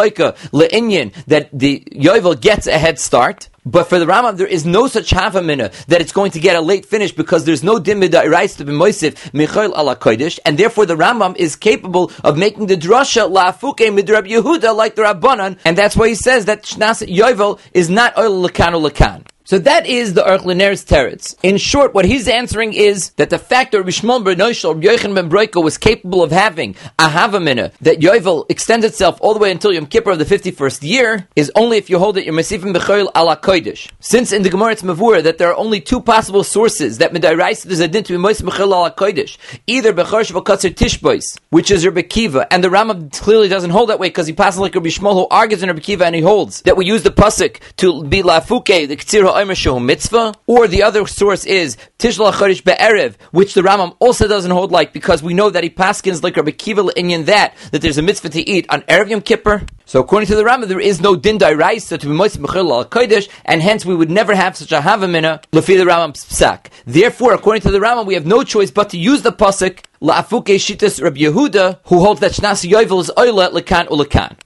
[0.53, 3.49] Le'inyan, that the Yovel gets a head start.
[3.67, 6.61] But for the Rambam, there is no such havamina that it's going to get a
[6.61, 10.87] late finish because there's no dimida rice to be moisif michael ala kodesh, and therefore
[10.87, 15.77] the Rambam is capable of making the drasha la'afuke midrab Yehuda like the Rabbanan, and
[15.77, 19.27] that's why he says that Shnas Yovel is not oil lakan lakan.
[19.49, 21.35] So that is the Aruch LaNer's teretz.
[21.43, 25.31] In short, what he's answering is that the fact that Rishmon ben Noshel, Yochanan ben
[25.31, 29.73] Broika was capable of having a havamina, that Yovel extends itself all the way until
[29.73, 33.09] Yom Kippur of the 51st year, is only if you hold it your Mesifim Bechoil
[33.17, 33.91] ala Kodesh.
[34.01, 37.63] Since in the Gemara it's Mavura that there are only two possible sources that Medairais
[37.63, 39.39] there's a din to be Mois Bechoil ala Kodesh.
[39.67, 43.99] Either Bechor Shavakatzer Tishbois, which is Rabbi Kiva, and the Rambam clearly doesn't hold that
[43.99, 46.61] way because he passes like Rabbi Shmuel who argues in Rabbi Kiva and he holds
[46.63, 51.77] that we use the pasuk to be Lafuke, the Mitzvah, or the other source is
[51.99, 55.71] Tishla Charish Be'erev, which the Rambam also doesn't hold like because we know that he
[55.71, 59.21] paskins like Rabbi Kiva Inyan that that there's a mitzvah to eat on Erev Yom
[59.21, 59.65] Kippur.
[59.85, 62.85] So according to the Rambam, there is no din dairaisa to be moist mechil al
[62.85, 66.67] kodesh, and hence we would never have such a havamina lefi the Rambam psak.
[66.85, 70.57] Therefore, according to the Rambam, we have no choice but to use the pasuk la'afuke
[70.57, 74.37] shitas Rabbi Yehuda, who holds that shnas yovel is oila lekan ulekan.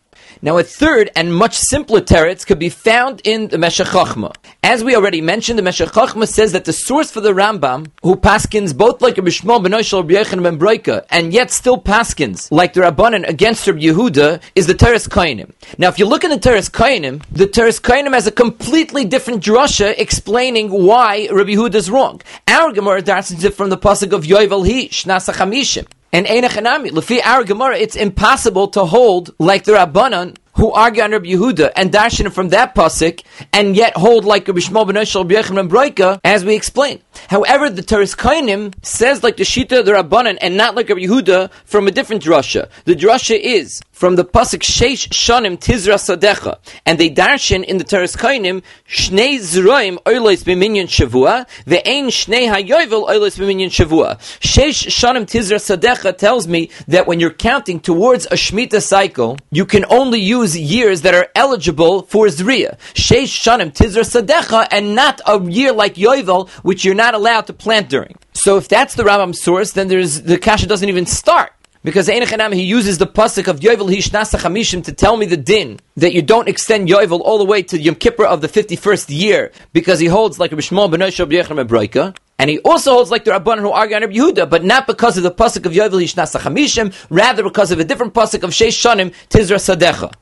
[0.44, 4.34] Now, a third and much simpler teretz could be found in the Meshech Chochmah.
[4.64, 8.16] As we already mentioned, the Meshech Chochmah says that the source for the Rambam, who
[8.16, 13.28] paskins both like a Bishmol Benoishal Rabbi ben and yet still paskins like the Rabbanan
[13.28, 15.52] against Rabbi Yehuda, is the Teres Kainim.
[15.78, 19.44] Now, if you look in the Teres Kainim, the Teres Kainim has a completely different
[19.44, 22.20] drasha explaining why Rabbi Yehuda is wrong.
[22.48, 25.92] Our Gemara dashes it from the pasuk of Yovel Hi Shnasa.
[26.14, 31.28] And Einachanami, Lefi our Gemara, it's impossible to hold like the Rabbanan who argue Rabbi
[31.28, 35.26] Yehuda and darshan from that pasuk, and yet hold like Rabbi Shmuel ben Eshel,
[35.68, 37.00] Broika, as we explained.
[37.28, 41.50] However, the Teres Kainim says like the Shita the Rabbanan and not like Rabbi Yehuda
[41.64, 42.68] from a different drasha.
[42.84, 47.84] The drasha is from the pasuk Sheish Shanim Tizra Sadecha, and they darshan in the
[47.84, 54.18] Teres Kainim Shnei Zroim Oilois B'Minyan Shavua Ve'ein Shnei Hayovel Oilois B'Minyan Shavua.
[54.40, 59.64] Sheish Shanim Tizra Sadecha tells me that when you're counting towards a Shemitah cycle, you
[59.64, 62.78] can only use years that are eligible for Zriya.
[62.94, 67.52] Sheish Shanim Tizra Sadecha, and not a year like Yovel, which you're not allowed to
[67.52, 68.16] plant during.
[68.32, 71.52] So if that's the Rambam source, then there's the kasha doesn't even start.
[71.84, 75.80] Because Einachanam, he uses the pasuk of Yovel Hishnasa Chamishim to tell me the din
[75.96, 79.50] that you don't extend Yovel all the way to Yom Kippur of the 51st year
[79.72, 83.58] because he holds like a Bishmol Benoisha B'Yechem and he also holds like the Rabban
[83.58, 86.94] who argue on Rabbi Yehuda, but not because of the pasuk of Yovel Hishnasa Chamishim,
[87.10, 90.12] rather because of a different pasuk of Sheish Shanim Tizra Sadecha.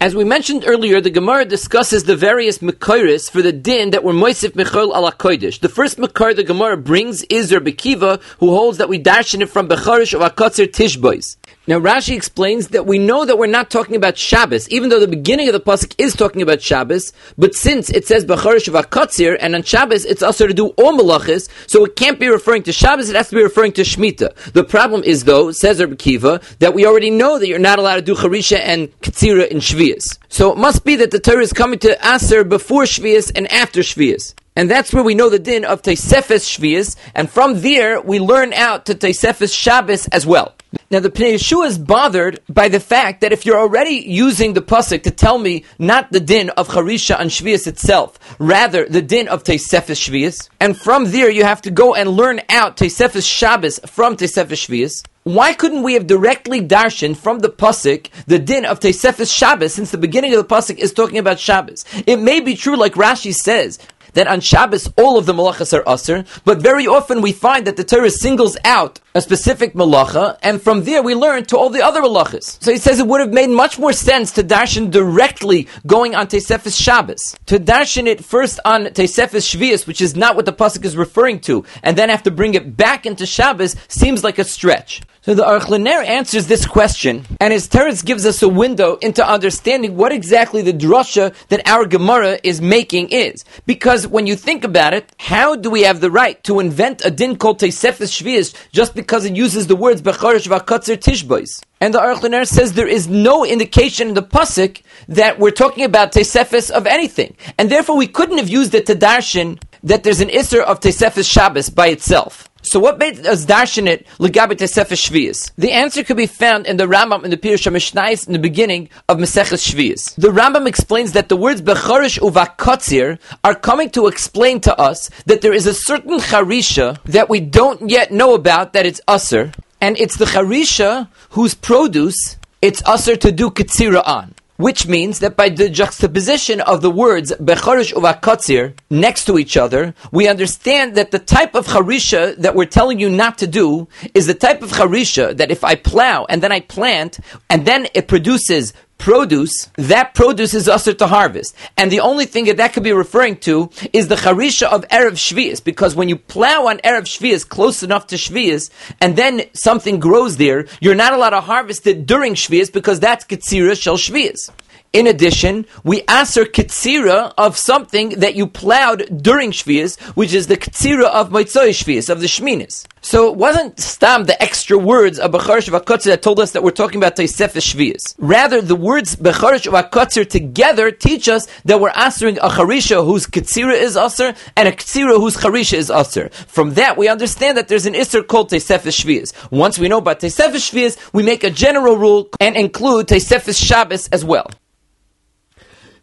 [0.00, 4.12] As we mentioned earlier, the Gemara discusses the various Mekoris for the din that were
[4.12, 5.58] Moisif Mechol ala Kodesh.
[5.58, 9.46] The first Mekor the Gemara brings is Rabbi Kiva, who holds that we darshan it
[9.46, 11.36] from Becharish of Akotzer Tishbois.
[11.68, 15.06] Now Rashi explains that we know that we're not talking about Shabbos, even though the
[15.06, 17.12] beginning of the pasuk is talking about Shabbos.
[17.36, 21.46] But since it says Bacharish Vakatzir, and on Shabbos it's also to do all malachis,
[21.66, 24.52] so it can't be referring to Shabbos; it has to be referring to Shemitah.
[24.52, 27.96] The problem is, though, says Rabbi Kiva, that we already know that you're not allowed
[27.96, 30.16] to do Charisha and Katsira in Shvias.
[30.30, 33.80] So it must be that the Torah is coming to Aser before Shvias and after
[33.80, 34.32] Shvias.
[34.56, 38.54] And that's where we know the din of Teisefes Shvias, and from there we learn
[38.54, 40.54] out to Teisefes Shabbos as well.
[40.90, 44.62] Now the Pnei Yeshua is bothered by the fact that if you're already using the
[44.62, 49.28] pasuk to tell me not the din of Charisha and Shvius itself, rather the din
[49.28, 53.78] of Teisefes Shvius, and from there you have to go and learn out Teisefes Shabbos
[53.80, 58.80] from Teisefes Shvius, why couldn't we have directly darshan from the pasuk the din of
[58.80, 61.84] Teisefes Shabbos, since the beginning of the pasuk is talking about Shabbos?
[62.06, 63.78] It may be true, like Rashi says,
[64.18, 67.76] that on Shabbos all of the malachas are usher, but very often we find that
[67.76, 71.82] the Torah singles out a specific malacha, and from there we learn to all the
[71.82, 72.60] other malachas.
[72.60, 76.26] So he says it would have made much more sense to darshan directly going on
[76.26, 77.36] Tesefes Shabbos.
[77.46, 81.38] To darshan it first on Tesefes Shvius, which is not what the pasuk is referring
[81.42, 85.00] to, and then have to bring it back into Shabbos seems like a stretch.
[85.22, 89.28] So the Aruch LaNer answers this question, and his teretz gives us a window into
[89.28, 93.44] understanding what exactly the drasha that our Gemara is making is.
[93.66, 97.10] Because when you think about it, how do we have the right to invent a
[97.10, 101.62] din called Teisefes Shvius just because it uses the words Becharish Vakatzer Tishbois?
[101.80, 105.84] And the Aruch LaNer says there is no indication in the pasuk that we're talking
[105.84, 110.20] about Teisefes of anything, and therefore we couldn't have used it to darshan that there's
[110.20, 112.47] an Isser of Teisefes Shabbos by itself.
[112.62, 115.52] So what made us darshan it legabe tesefes shvius?
[115.56, 118.88] The answer could be found in the Rambam in the Pirush Mishnais in the beginning
[119.08, 120.14] of Maseches Shvius.
[120.16, 125.40] The Rambam explains that the words bechorish uvakotzir are coming to explain to us that
[125.40, 129.96] there is a certain charisha that we don't yet know about that it's usser, and
[129.98, 135.48] it's the charisha whose produce it's usser to do ketzira on which means that by
[135.48, 141.20] the juxtaposition of the words Becharish Uvakatzir next to each other, we understand that the
[141.20, 145.36] type of Harisha that we're telling you not to do is the type of Harisha
[145.36, 150.54] that if I plow and then I plant and then it produces produce, that produce
[150.54, 151.54] is usher to harvest.
[151.76, 155.12] And the only thing that that could be referring to is the charisha of Erev
[155.12, 159.98] Shvias, because when you plow on Erev Shvias close enough to Shvias, and then something
[160.00, 164.50] grows there, you're not allowed to harvest it during Shvias, because that's Ketzira Shel Shvias.
[164.94, 170.56] In addition, we aser ketzira of something that you plowed during Shvias, which is the
[170.56, 172.86] ketzira of Moitzoy Shvias, of the Shminis.
[173.02, 176.70] So it wasn't stam the extra words of Becharish Vakotzer that told us that we're
[176.70, 178.14] talking about Teisefes Shvias.
[178.18, 183.74] Rather, the words Becharish Vakotzer together teach us that we're answering a Charisha whose ketzira
[183.74, 186.30] is aser and a ketzira whose Charisha is aser.
[186.30, 189.32] From that, we understand that there's an Isser called Teisefes Shvias.
[189.50, 194.08] Once we know about Teisefes Shvias, we make a general rule and include Teisefes Shabbos
[194.08, 194.50] as well.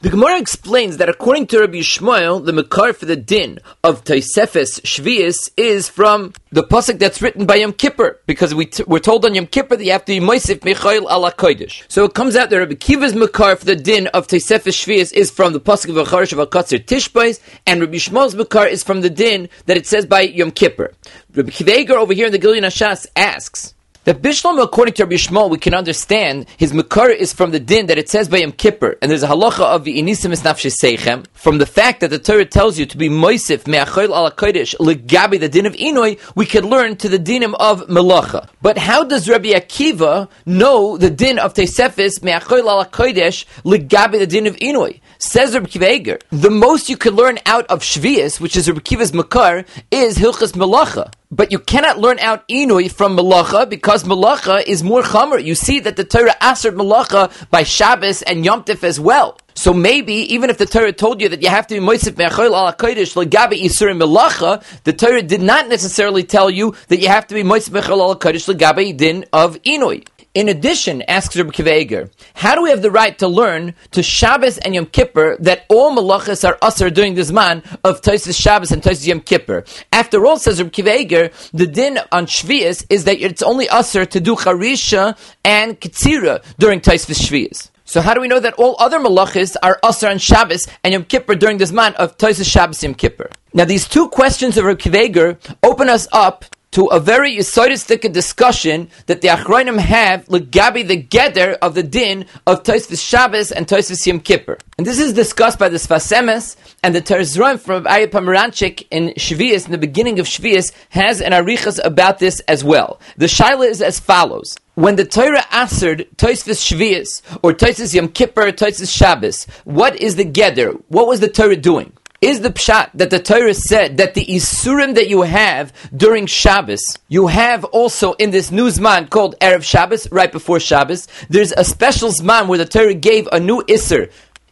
[0.05, 4.79] The Gemara explains that according to Rabbi Shmuel, the Makar for the din of Taisefes
[4.81, 9.25] Shvius is from the pasuk that's written by Yom Kippur, because we t- we're told
[9.25, 11.85] on Yom Kippur that you have to be Moisif Mechail ala Kodesh.
[11.87, 15.31] So it comes out that Rabbi Kiva's Makar for the din of Taisefes Shvius is
[15.31, 19.09] from the pasuk of Acharish of Akatzir Tishbais, and Rabbi Shmuel's Makar is from the
[19.09, 20.93] din that it says by Yom Kippur.
[21.33, 23.73] Rabbi Kiva over here in the Gilyon HaShas asks,
[24.05, 27.87] that Bishlam, according to Rabbi Shmuel, we can understand his Makar is from the din
[27.87, 31.57] that it says by Yom Kippur, and there's a halacha of the Inisim Seichem, from
[31.57, 35.49] the fact that the Torah tells you to be Moisif Me'achoil ala Kodesh Legabi, the
[35.49, 38.47] din of Inoi, we could learn to the dinim of Melacha.
[38.61, 44.27] But how does Rabbi Akiva know the din of Tesefis Me'achoil ala Kodesh Legabi, the
[44.27, 45.01] din of Inoi?
[45.17, 49.13] Says Rabbi Kiva the most you can learn out of Shvius, which is Rabbi Kiva's
[49.13, 51.11] Makar, is Hilchas Melacha.
[51.35, 55.43] But you cannot learn out Inui from Malacha because Malacha is more Chamer.
[55.43, 59.37] You see that the Torah answered Malacha by Shabbos and Yom Tif as well.
[59.53, 62.45] So maybe, even if the Torah told you that you have to be Moisef Me'achol
[62.45, 67.27] ala Kodesh Legabe Yisurim Melacha, the Torah did not necessarily tell you that you have
[67.27, 70.07] to be Moisef Me'achol ala Kodesh Legabe Din of Inui.
[70.35, 74.57] In addition, asks Rabbi Kiva how do we have the right to learn to Shabbos
[74.57, 78.83] and Yom Kippur that all malachas are usher during this man of Tosis Shabbos and
[78.83, 79.63] Tosis Yom Kippur?
[79.93, 84.19] After all, says Rabbi Kiva the din on Shvias is that it's only usher to
[84.19, 87.71] do Charisha and Ketzira during Tosis Shvias.
[87.85, 91.05] So how do we know that all other malachis are usher on Shabbos and Yom
[91.05, 93.29] Kippur during this man of Tosis Shabbos Yom Kippur?
[93.53, 96.43] Now these two questions of Rabbi Kiva open us up
[96.75, 102.25] to a very Yisoidistic discussion that the Achronim have legabi the geder of the din
[102.45, 104.57] of Tosfos Shabbos and Tosfos Yom Kippur.
[104.77, 109.13] And this is discussed by the Sfas Emes and the Terzroim from Aryeh Pomeranchik in
[109.15, 112.99] Shvius, in the beginning of Shvius, has an arichas about this as well.
[113.15, 114.57] The shaila is as follows.
[114.73, 120.25] When the Torah answered Tosfos Shvius or Tosfos Yom Kippur, Tosfos Shabbos, what is the
[120.25, 120.83] geder?
[120.89, 121.93] What was the Torah doing?
[122.21, 126.81] Is the pshat that the Torah said that the isurim that you have during Shabbos,
[127.07, 131.07] you have also in this new zman called Erev Shabbos, right before Shabbos.
[131.29, 134.11] There's a special zman where the Torah gave a new isur,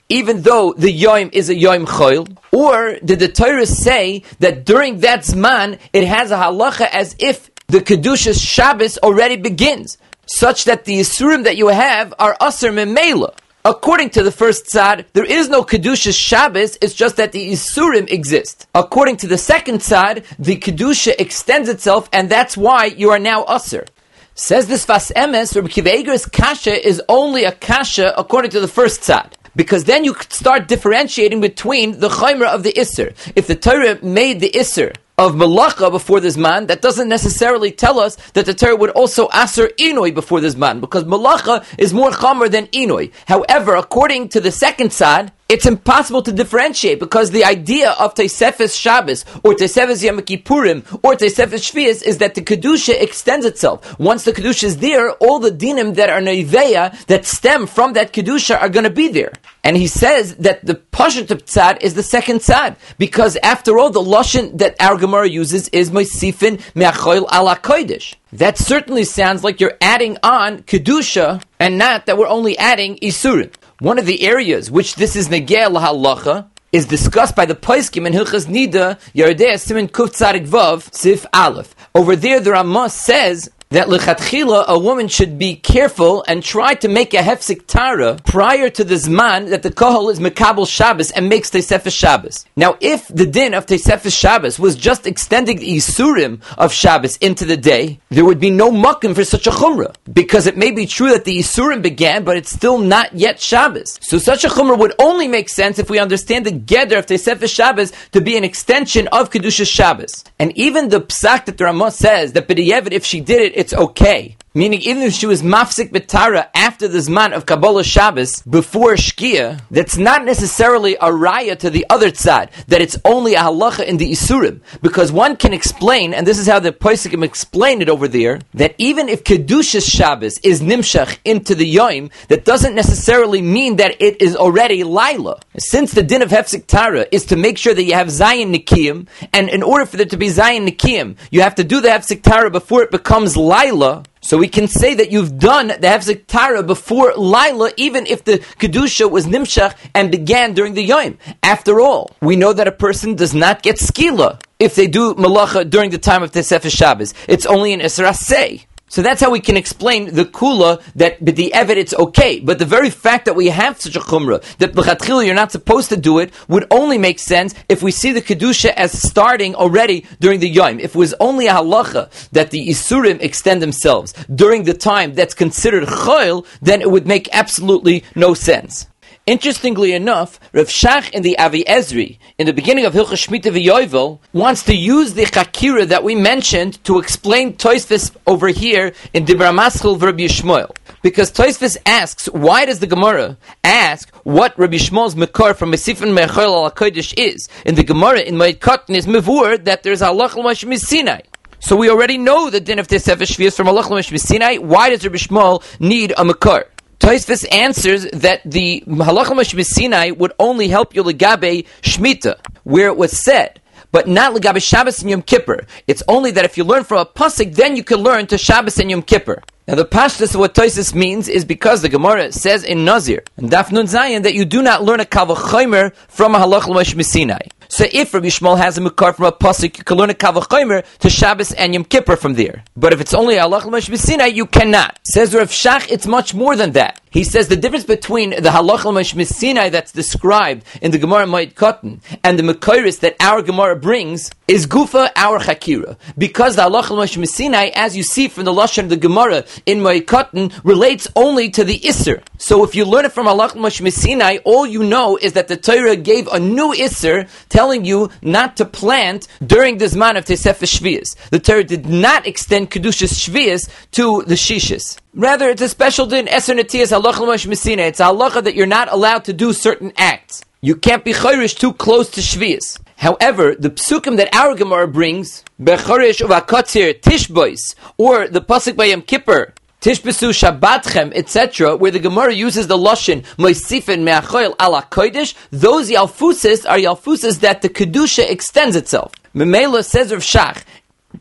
[0.09, 2.37] even though the yom is a yom choil.
[2.51, 7.49] Or did the Torah say that during that zman it has a halacha as if
[7.67, 13.33] the kedushas Shabbos already begins, such that the isurim that you have are aser memela?
[13.65, 18.11] According to the first side, there is no Kedusha Shabbos, it's just that the Isurim
[18.11, 18.67] exist.
[18.75, 23.45] According to the second side, the Kedusha extends itself, and that's why you are now
[23.45, 23.87] Usr.
[24.35, 29.01] Says this Sfas Emes, Rabbi Kiva Kasha is only a Kasha according to the first
[29.01, 29.37] side.
[29.55, 33.15] Because then you could start differentiating between the Chaimer of the Isser.
[33.35, 37.99] If the Torah made the Isser of malacha before this man, that doesn't necessarily tell
[37.99, 42.09] us that the Torah would also aser inoi before this man, because malacha is more
[42.09, 43.11] chamer than inoi.
[43.27, 48.75] However, according to the second side, it's impossible to differentiate because the idea of Tesefes
[48.75, 53.99] Shabbos or Tesefes Yom Kippurim or Tesefes Shvius is that the Kedusha extends itself.
[53.99, 58.13] Once the Kedusha is there, all the dinim that are Neveya that stem from that
[58.13, 59.31] Kedusha are going to be there.
[59.63, 64.01] And he says that the Pashat Tzad is the second Tzad because after all, the
[64.01, 68.15] Lashon that our Gemara uses is Moisifin Me'achoil ala Kodesh.
[68.31, 73.53] That certainly sounds like you're adding on Kedusha and not that we're only adding Isurim.
[73.79, 78.13] One of the areas which this is negel halacha is discussed by the Paiskim in
[78.13, 81.75] Hilchas Nida Yoreh De'ah Simin Kuf Tzadik Vav Sif Aleph.
[81.95, 86.87] Over there, the Ramah says that lechatchila a woman should be careful and try to
[86.87, 91.27] make a hefsik tara prior to the zman that the kohol is mekabel Shabbos and
[91.27, 92.45] makes Tesefes Shabbos.
[92.55, 97.45] Now, if the din of Tesefes Shabbos was just extending the isurim of Shabbos into
[97.45, 100.85] the day, there would be no mukim for such a chumrah because it may be
[100.85, 103.97] true that the isurim began, but it's still not yet Shabbos.
[104.01, 107.53] So, such a chumrah would only make sense if we understand the geder of Tesefes
[107.53, 110.23] Shabbos to be an extension of kedusha Shabbos.
[110.37, 113.73] And even the psak that the Ramah says that b'diyevet, if she did it, it's
[113.73, 114.35] okay.
[114.55, 119.61] Meaning, even if she was mafsik betara after the zman of Kabbalah Shabbos before Shkia,
[119.71, 123.97] that's not necessarily a raya to the other side, that it's only a halacha in
[123.97, 124.61] the Isurim.
[124.83, 128.75] Because one can explain, and this is how the Poisikim explain it over there, that
[128.77, 134.21] even if Kedushas Shabbos is nimshach into the Yoim, that doesn't necessarily mean that it
[134.21, 135.39] is already Laila.
[135.57, 139.07] Since the din of Hefsik Tara is to make sure that you have Zion Nikiyim,
[139.33, 142.21] and in order for there to be Zion Nikiyim, you have to do the Hefsik
[142.21, 146.63] Tara before it becomes Laila, so we can say that you've done the Hefzik Tara
[146.63, 151.17] before Laila, even if the Kedusha was Nimshach and began during the Yom.
[151.43, 155.69] After all, we know that a person does not get skila if they do malacha
[155.69, 157.13] during the time of Tesefes Shabbos.
[157.27, 158.65] It's only an Isra Say.
[158.93, 162.39] So that's how we can explain the kula that but the evid it's okay.
[162.39, 165.89] But the very fact that we have such a chumrah that b'chatchila you're not supposed
[165.89, 170.05] to do it would only make sense if we see the kedusha as starting already
[170.19, 170.79] during the yom.
[170.79, 175.33] If it was only a halacha that the isurim extend themselves during the time that's
[175.33, 178.85] considered chayil, then it would make absolutely no sense.
[179.25, 184.19] Interestingly enough, Rav Shach in the Avi Ezri, in the beginning of Hilchah Shmita V'Yovel,
[184.33, 189.57] wants to use the Chakira that we mentioned to explain Toisvis over here in Dibra
[189.57, 190.75] Maschil Rabbi Yishmael.
[191.01, 196.69] Because Toisvis asks, why does the Gemara ask what Rabbi Yishmael's Mekar from Mesifin Mechol
[196.69, 197.47] al is?
[197.65, 201.21] In the Gemara in Moed Katan is Mevur that there's a Allah al Sinai.
[201.61, 204.57] So we already know the din of Tesef Shvius from Allah Sinai.
[204.57, 206.65] Why does Rabbi Yishmael need a Mekar?
[207.03, 213.11] Toisvis answers that the Halacha Sinai would only help you legabe Shmita, where it was
[213.25, 213.59] said,
[213.91, 215.67] but not legabe Shabbos and Yom Kippur.
[215.85, 218.79] It's only that if you learn from a pasuk, then you can learn to Shabbos
[218.79, 219.43] and Yom Kippur.
[219.67, 223.49] Now the pashtus of what Toisis means is because the Gemara says in Nazir and
[223.49, 227.41] Daf Nun Zayin that you do not learn a kavachomer from a halach Sinai.
[227.73, 230.85] So if Rabbi Shmuel has a mukar from a pasuk, you can learn a kavachomer
[230.99, 232.63] to Shabbos and Yom Kippur from there.
[232.77, 234.99] But if it's only halach Sinai, you cannot.
[235.03, 237.01] Says Rav Shach, it's much more than that.
[237.09, 242.39] He says the difference between the halach Sinai that's described in the Gemara Katan and
[242.39, 245.95] the mukairis that our Gemara brings is gufa our hakira.
[246.17, 250.05] because the halach Sinai, as you see from the lashon of the Gemara in Moed
[250.05, 252.23] Katan, relates only to the Isser.
[252.39, 255.95] So if you learn it from halach Sinai, all you know is that the Torah
[255.95, 257.29] gave a new Isser
[257.63, 261.15] telling you not to plant during the Zman of Tesefes Shvias.
[261.29, 264.97] The Torah did not extend Kedushas Shvias to the Shishis.
[265.13, 267.83] Rather, it's a special din, Eser Netiyas Halach Messina.
[267.83, 270.43] It's a halacha that you're not allowed to do certain acts.
[270.59, 272.81] You can't be chayrish too close to Shvias.
[272.97, 279.03] However, the psukim that our Gemara brings, Bechorish Uvakatzir Tishbois, or the pasuk by Yom
[279.03, 279.53] Kippur,
[279.83, 286.65] Tishbesu Shabbatchem, etc., where the Gemara uses the Lashon Moisifin Me'achoil ala Kodesh, those Yalfusis
[286.65, 289.11] are Yalfusis that the Kedusha extends itself.
[289.35, 290.63] Memela says of Shach,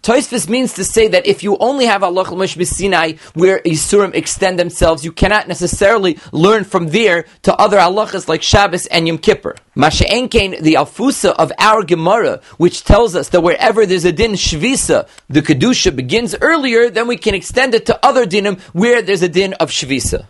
[0.00, 5.04] Toisvis means to say that if you only have Allah Sinai where Yisurim extend themselves,
[5.04, 9.54] you cannot necessarily learn from there to other halachas like Shabbos and Yom Kippur.
[9.76, 15.08] Masha'enkein, the Alfusa of our Gemara, which tells us that wherever there's a din Shvisa,
[15.28, 19.28] the Kedusha begins earlier, then we can extend it to other dinim where there's a
[19.28, 20.26] din of Shvisa.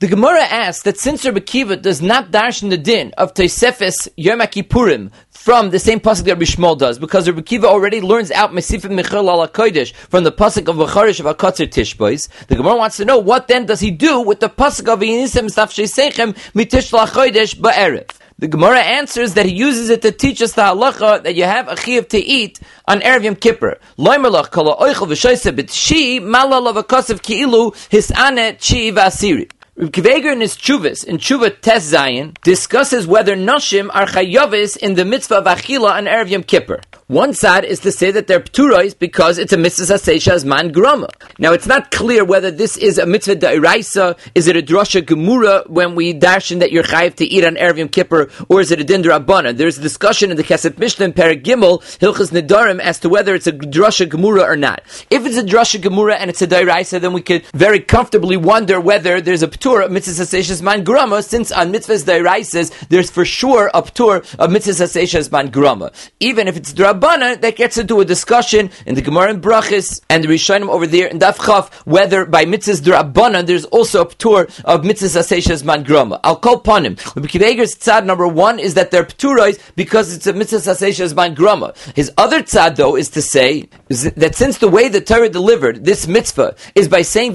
[0.00, 4.38] The Gemara asks that since Rabbi Kiva does not darshan the din of Tosefes Yom
[4.38, 8.50] Kippurim from the same pasuk that Rabbi Shmuel does, because Rabbi Kiva already learns out
[8.50, 12.28] Mesifim Michal ala Kodesh from the pasuk of Vacharish of Akotzer Tishbois.
[12.46, 15.54] The Gemara wants to know what then does he do with the pasuk of Yinisem
[15.54, 18.10] Safshei Sechem Mitish Kodesh Ba'erev.
[18.38, 21.68] The Gemara answers that he uses it to teach us the halacha that you have
[21.68, 23.78] a chiv to eat on Erev Yom Kippur.
[23.98, 29.50] Loimerlach kala oichel v'shoyse b'tshi malal of a kosev ki'ilu hisane chi v'asiri.
[29.88, 34.94] Kiva Eiger in his Chuvis, in Chuva Tes Zayin, discusses whether Noshim are chayovis in
[34.94, 36.82] the mitzvah of Achila on Erev Yom Kippur.
[37.06, 41.08] One side is to say that they're pturais because it's a mitzvah as man grama.
[41.38, 45.68] Now it's not clear whether this is a mitzvah da'iraisa, is it a drasha gemura
[45.68, 48.80] when we darshan that you're chayiv to eat on Erev Yom Kippur, or is it
[48.80, 49.54] a din Abana?
[49.54, 53.34] There's a discussion in the Kesef Mishnah in Perek Gimel, Hilchas Nedarim, as to whether
[53.34, 54.82] it's a drasha gemura or not.
[55.10, 58.78] If it's a drasha gemura and it's a da'iraisa, then we could very comfortably wonder
[58.78, 63.24] whether there's a ptur of mitzvah seisha man grama, since on mitzvahs da'iraisas, there's for
[63.24, 65.92] sure a ptur of mitzvah seisha man grama.
[66.18, 70.00] Even if it's drab Rabbanan, that gets into a discussion in the Gemara and Brachis
[70.10, 74.14] and the Rishonim over there in Daf Chaf, whether by mitzvahs Rabbanan there's also a
[74.14, 76.20] tour of mitzvahs Aseshas Man Grama.
[76.24, 76.96] I'll call upon him.
[76.96, 81.34] Kiva Eiger's tzad number one is that they're pturais because it's a mitzvahs Aseshas Man
[81.34, 81.74] Grama.
[81.94, 86.06] His other tzad though is to say that since the way the Torah delivered this
[86.08, 87.30] mitzvah is by saying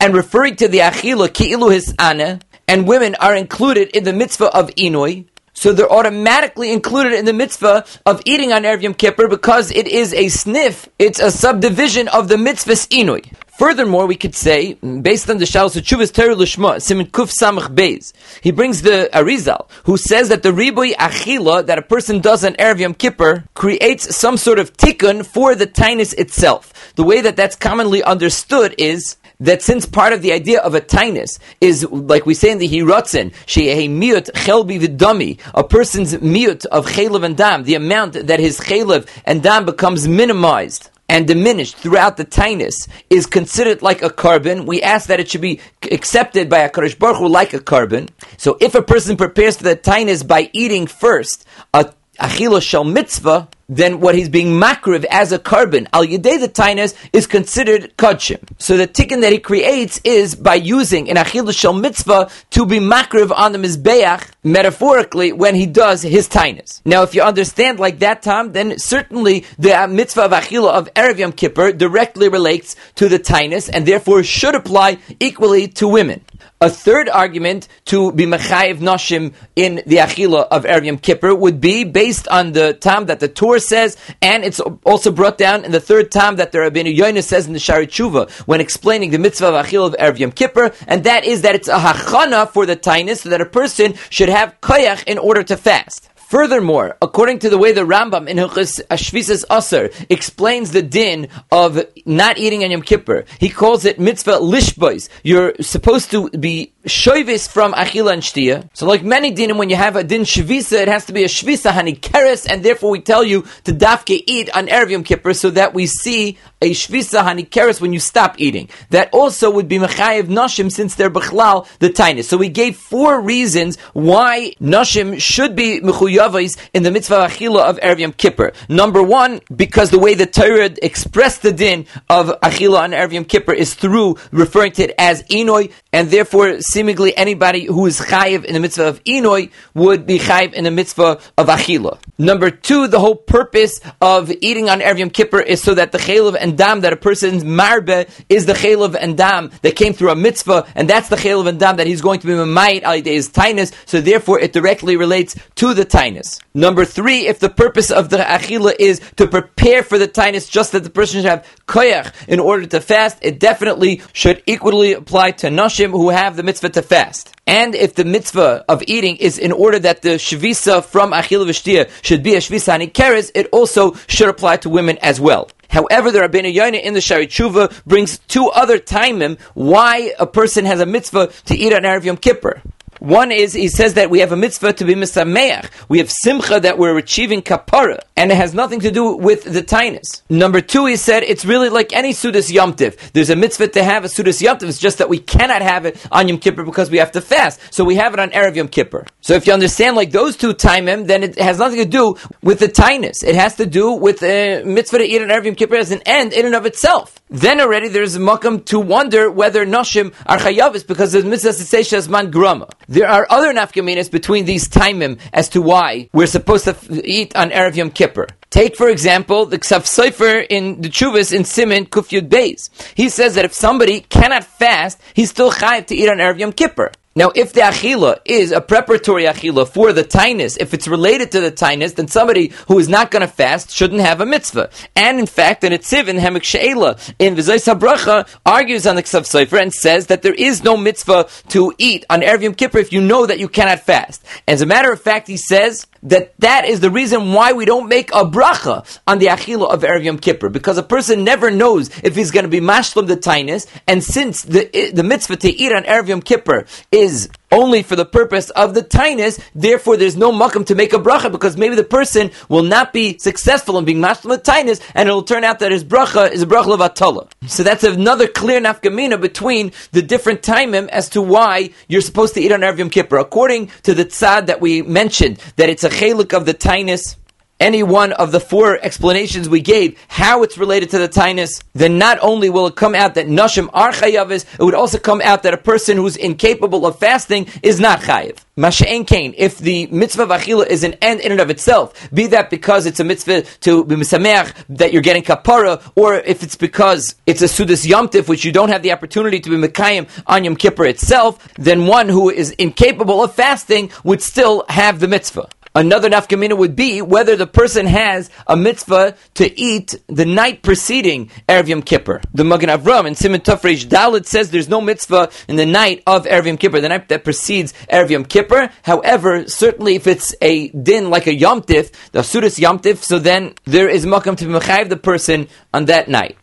[0.00, 4.54] and referring to the Achila Ki'ilu His Ane, and women are included in the mitzvah
[4.56, 9.28] of Inui, so they're automatically included in the mitzvah of eating on Erev Yom Kippur
[9.28, 13.32] because it is a sniff, it's a subdivision of the mitzvahs inui.
[13.56, 18.12] Furthermore, we could say, based on the Shalos Chuvas Torah Lishma, Simon Kuf Samach Beis,
[18.42, 22.54] he brings the Arizal, who says that the Ribui Achila that a person does on
[22.54, 26.92] Erev Yom Kippur creates some sort of tikkun for the tinus itself.
[26.96, 30.80] The way that that's commonly understood is that since part of the idea of a
[30.80, 36.64] tinus is, like we say in the Hirotzen, she'ehe miut chelbi v'dami, a person's miut
[36.66, 41.76] of chelev and dam, the amount that his chelev and dam becomes minimized and diminished
[41.76, 44.64] throughout the tinus is considered like a carbon.
[44.64, 45.60] We ask that it should be
[45.92, 48.08] accepted by a Kadosh Baruch Hu like a carbon.
[48.38, 53.48] So if a person prepares for the tinus by eating first a achila shel mitzvah,
[53.68, 58.40] then what he's being makriv as a carbon, al yedei the tainis, is considered kodshim.
[58.58, 62.78] So the tikkun that he creates is by using an achil shel mitzvah to be
[62.78, 66.80] makriv on the mizbeach, metaphorically, when he does his tainis.
[66.84, 70.92] Now, if you understand like that, Tom, then certainly the uh, mitzvah of achila of
[70.94, 76.24] Erev Yom Kippur directly relates to the tainis, and therefore should apply equally to women.
[76.64, 81.84] A third argument to be mechayiv noshim in the achila of Erev Kippur would be
[81.84, 85.78] based on the time that the Torah says, and it's also brought down in the
[85.78, 89.48] third time that the Rabbeinu Yoina says in the Shari Tshuva when explaining the mitzvah
[89.48, 93.18] of achila of Erev Kippur, and that is that it's a hachana for the tainis,
[93.18, 96.08] so that a person should have koyach in order to fast.
[96.26, 101.84] Furthermore, according to the way the Rambam in Hilchis Ashvisas Aser explains the din of
[102.04, 105.08] not eating on Yom Kippur, he calls it mitzvah lishbois.
[105.22, 108.68] You're supposed to be shoivis from achila and shtia.
[108.72, 111.28] So, like many dinim, when you have a din shvisa, it has to be a
[111.28, 115.50] shvisa hanikeres, and therefore we tell you to dafke eat on erev Yom Kippur, so
[115.50, 118.68] that we see a shvisa hanikeres when you stop eating.
[118.90, 122.24] That also would be mechayev nashim since they're bechlal the tainis.
[122.24, 126.34] So we gave four reasons why nashim should be mechuyav
[126.72, 128.52] in the mitzvah achila of Erev Yom Kippur.
[128.68, 133.24] Number one, because the way the Torah expressed the din of achila on Erev Yom
[133.24, 138.44] Kippur is through referring to it as inoy, and therefore seemingly anybody who is chayiv
[138.44, 141.98] in the mitzvah of inoy would be chayiv in the mitzvah of achila.
[142.18, 145.98] Number two, the whole purpose of eating on Erev Yom Kippur is so that the
[145.98, 150.10] chaylev and dam that a person's marbe is the chaylev and dam that came through
[150.10, 153.00] a mitzvah, and that's the chaylev and dam that he's going to be mamayit al
[153.00, 153.72] his tainus.
[153.86, 156.40] So therefore, it directly relates to the tainus.
[156.54, 160.72] Number three, if the purpose of the achila is to prepare for the tainus, just
[160.72, 165.30] that the person should have koyach in order to fast, it definitely should equally apply
[165.32, 167.34] to nashim who have the mitzvah to fast.
[167.46, 171.90] And if the mitzvah of eating is in order that the shvisa from achila v'shtia
[172.02, 175.50] should be a shvisa anikeres, it also should apply to women as well.
[175.68, 180.64] However, the Rabbeinu Yoina in the Shari Tshuva brings two other timim why a person
[180.66, 182.62] has a mitzvah to eat on Erev Yom Kippur.
[183.04, 185.68] One is he says that we have a mitzvah to be misameach.
[185.90, 189.60] We have simcha that we're achieving kapara, and it has nothing to do with the
[189.62, 190.22] tainus.
[190.30, 192.96] Number two, he said it's really like any sudas yomtiv.
[193.12, 194.70] There's a mitzvah to have a sudas yomtiv.
[194.70, 197.60] It's just that we cannot have it on Yom Kippur because we have to fast.
[197.74, 199.04] So we have it on erev Yom Kippur.
[199.20, 202.58] So if you understand like those two timim, then it has nothing to do with
[202.58, 203.22] the tainus.
[203.22, 206.00] It has to do with a mitzvah to eat on erev Yom Kippur as an
[206.06, 207.20] end in and of itself.
[207.28, 211.64] Then already there's a makam to wonder whether noshim are chayavis because there's mitzvah to
[211.64, 212.68] say shazman grama.
[212.94, 217.34] There are other nafkaminas between these taimim as to why we're supposed to f- eat
[217.34, 218.28] on Erev Yom Kippur.
[218.50, 222.70] Take, for example, the Ksav Sefer in the Chuvas in Simin Kufyud Beis.
[222.94, 226.52] He says that if somebody cannot fast, he's still chayiv to eat on Erev Yom
[226.52, 226.92] Kippur.
[227.16, 231.40] Now, if the achila is a preparatory achila for the tainus, if it's related to
[231.40, 234.68] the tainus, then somebody who is not going to fast shouldn't have a mitzvah.
[234.96, 239.26] And in fact, the Netziv in Ha'amek She'ela in V'zos HaBracha argues on the Ksav
[239.26, 242.92] Sefer and says that there is no mitzvah to eat on Erev Yom Kippur if
[242.92, 244.24] you know that you cannot fast.
[244.48, 247.88] As a matter of fact, he says that that is the reason why we don't
[247.88, 251.90] make a bracha on the achila of Erev Yom Kippur, because a person never knows
[252.02, 255.48] if he's going to be mashlim the tainus, and since the, eh, the mitzvah to
[255.48, 257.03] eat on Erev Yom Kippur is
[257.52, 261.30] only for the purpose of the tainus, therefore there's no makam to make a bracha
[261.30, 265.22] because maybe the person will not be successful in being mashlim the tainus, and it'll
[265.22, 267.28] turn out that his bracha is a bracha of atala.
[267.46, 272.40] So that's another clear nafkamina between the different taimim as to why you're supposed to
[272.40, 273.18] eat on Erev Yom Kippur.
[273.18, 277.16] According to the tzad that we mentioned, that it's a chelik of the tainus,
[277.60, 281.98] any one of the four explanations we gave, how it's related to the tainus, then
[281.98, 285.42] not only will it come out that nashim are chayavis, it would also come out
[285.44, 288.38] that a person who's incapable of fasting is not chayiv.
[288.56, 292.26] Masha'en kain, if the mitzvah of achila is an end in and of itself, be
[292.28, 296.56] that because it's a mitzvah to be misameach, that you're getting kapara, or if it's
[296.56, 300.44] because it's a sudas yomtiv, which you don't have the opportunity to be mekayim on
[300.44, 305.48] Yom Kippur itself, then one who is incapable of fasting would still have the mitzvah.
[305.76, 311.32] Another nafkamina would be whether the person has a mitzvah to eat the night preceding
[311.48, 312.20] Erev Yom Kippur.
[312.32, 316.26] The Magen Avram in Simon Tafresh Dalit says there's no mitzvah in the night of
[316.26, 318.70] Erev Yom Kippur, the night that precedes Erev Yom Kippur.
[318.84, 323.18] However, certainly if it's a din like a Yom Tif, the Sudas Yom Tif, so
[323.18, 326.36] then there is makam to mechayiv the person on that night.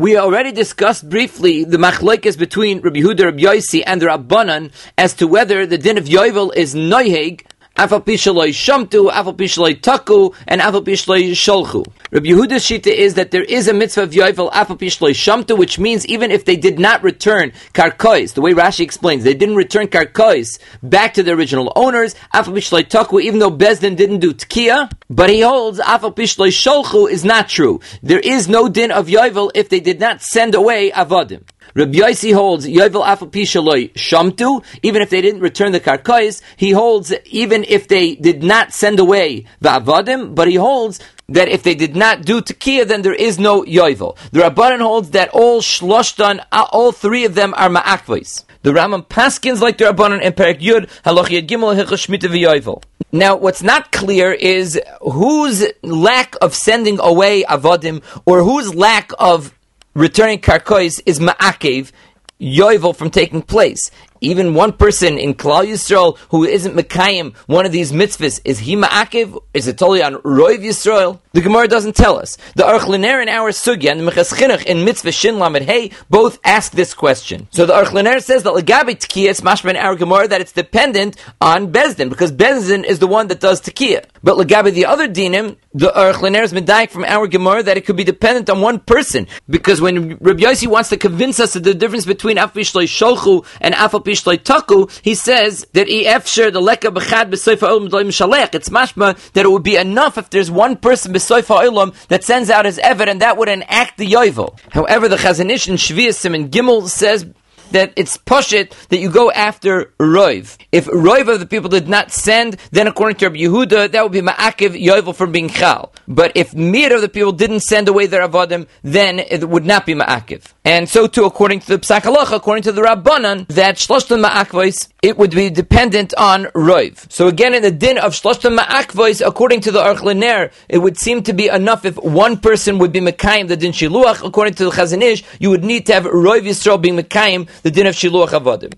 [0.00, 5.12] We already discussed briefly the machlokes between Rabbi Huda, Rabbi Yossi, and the Rabbanan as
[5.14, 7.40] to whether the din of Yovel is noiheg
[7.78, 11.86] Afal Shamtu, Afal Pishaloi Taku, and Afal Pishaloi Sholchu.
[12.10, 16.04] Rabbi Yehuda's Shita is that there is a mitzvah of Yovel Afal Shamtu, which means
[16.06, 20.58] even if they did not return Karkois, the way Rashi explains, they didn't return Karkois
[20.82, 25.30] back to the original owners, Afal Pishaloi Taku, even though Bezdin didn't do Tkiya, but
[25.30, 27.78] he holds Afal Pishaloi Sholchu is not true.
[28.02, 31.44] There is no din of Yovel if they did not send away Avodim.
[31.78, 36.72] Rabbi Yossi holds Yovel Afapi Shaloi Shamtu, even if they didn't return the Karkais, he
[36.72, 40.98] holds even if they did not send away the Avadim, but he holds
[41.28, 44.16] that if they did not do Tekiah, then there is no Yovel.
[44.32, 48.44] The Rabbanan holds that all Shloshtan, uh, all three of them are Ma'akvais.
[48.62, 52.82] The Rambam Paskins like the Rabbanan in Perek Yud, Halach Yad Gimel, Hilchah Shmita v'Yovel.
[53.12, 59.54] Now, what's not clear is whose lack of sending away avodim or whose lack of
[59.94, 61.92] returning karkois is ma'akev,
[62.40, 63.90] yovel from taking place
[64.20, 68.76] even one person in Klal Yisrael who isn't Mekayim, one of these mitzvahs, is he
[68.76, 69.42] Ma'akiv?
[69.54, 71.20] Is it totally on Roiv Yisrael?
[71.32, 72.36] The Gemara doesn't tell us.
[72.56, 75.92] The Aruch LaNer in our Sugya and the Minchas Chinuch in Mitzvah Shin Lamed Hey
[76.10, 77.46] both ask this question.
[77.50, 80.52] So the Aruch LaNer says that Lagabi Tekiah, it's mashma in our Gemara that it's
[80.52, 84.04] dependent on Bezdin, because Bezdin is the one that does Tekiah.
[84.22, 87.84] But Lagabi the other dinim, the Aruch LaNer is medayik from our Gemara that it
[87.86, 91.62] could be dependent on one person, because when Rabbi Yossi wants to convince us of
[91.62, 97.30] the difference between Afishloi Sholchu and Afal Taku, he says that efsher the leka b'chad
[97.30, 98.54] b'soifa olam mishalech.
[98.54, 102.50] It's mashma that it would be enough if there's one person b'soifa olam that sends
[102.50, 104.58] out his evid, and that would enact the yovel.
[104.70, 107.26] However, the Chazon Ish in Shviasim and Gimel says
[107.72, 110.56] that it's pushit that you go after Roiv.
[110.72, 114.12] If Roiv of the people did not send, then according to Rabbi Yehuda, that would
[114.12, 115.92] be Ma'akiv Yovel from being Chal.
[116.06, 119.86] But if Mir of the people didn't send away their Avodim, then it would not
[119.86, 120.52] be Ma'akiv.
[120.64, 124.88] And so too, according to the Psak Halacha, according to the Rabbanan, that Shloshtan Ma'akvois,
[125.02, 127.10] it would be dependent on Roiv.
[127.10, 130.98] So again, in the din of Shloshtan Ma'akvois, according to the Aruch LaNer, it would
[130.98, 134.26] seem to be enough if one person would be Mekayim, the din Shiluach.
[134.26, 137.70] According to the Chazon Ish, you would need to have Roiv Yisrael being Mekayim, the
[137.70, 138.74] din of Shiluach Avodim.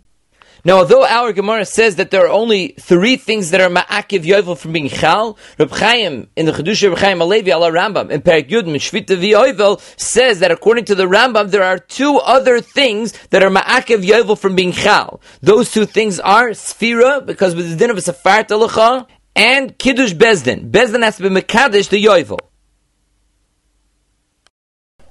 [0.62, 4.59] Now, although our Gemara says that there are only three things that are ma'akiv yovel
[4.59, 8.51] from being chal, Reb Chaim in the Chedusha Reb Chaim Alevi ala Rambam in Perik
[8.51, 13.43] Yud Mishvita v'yovel says that according to the Rambam there are two other things that
[13.43, 15.22] are ma'akiv yovel from being chal.
[15.41, 20.70] Those two things are sfira because with the din of a talacha and kiddush bezdin.
[20.70, 22.39] Bezdin has to be mekadesh the yovel.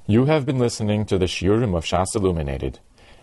[0.06, 2.80] You have been listening to the Shiurim of Shas Illuminated.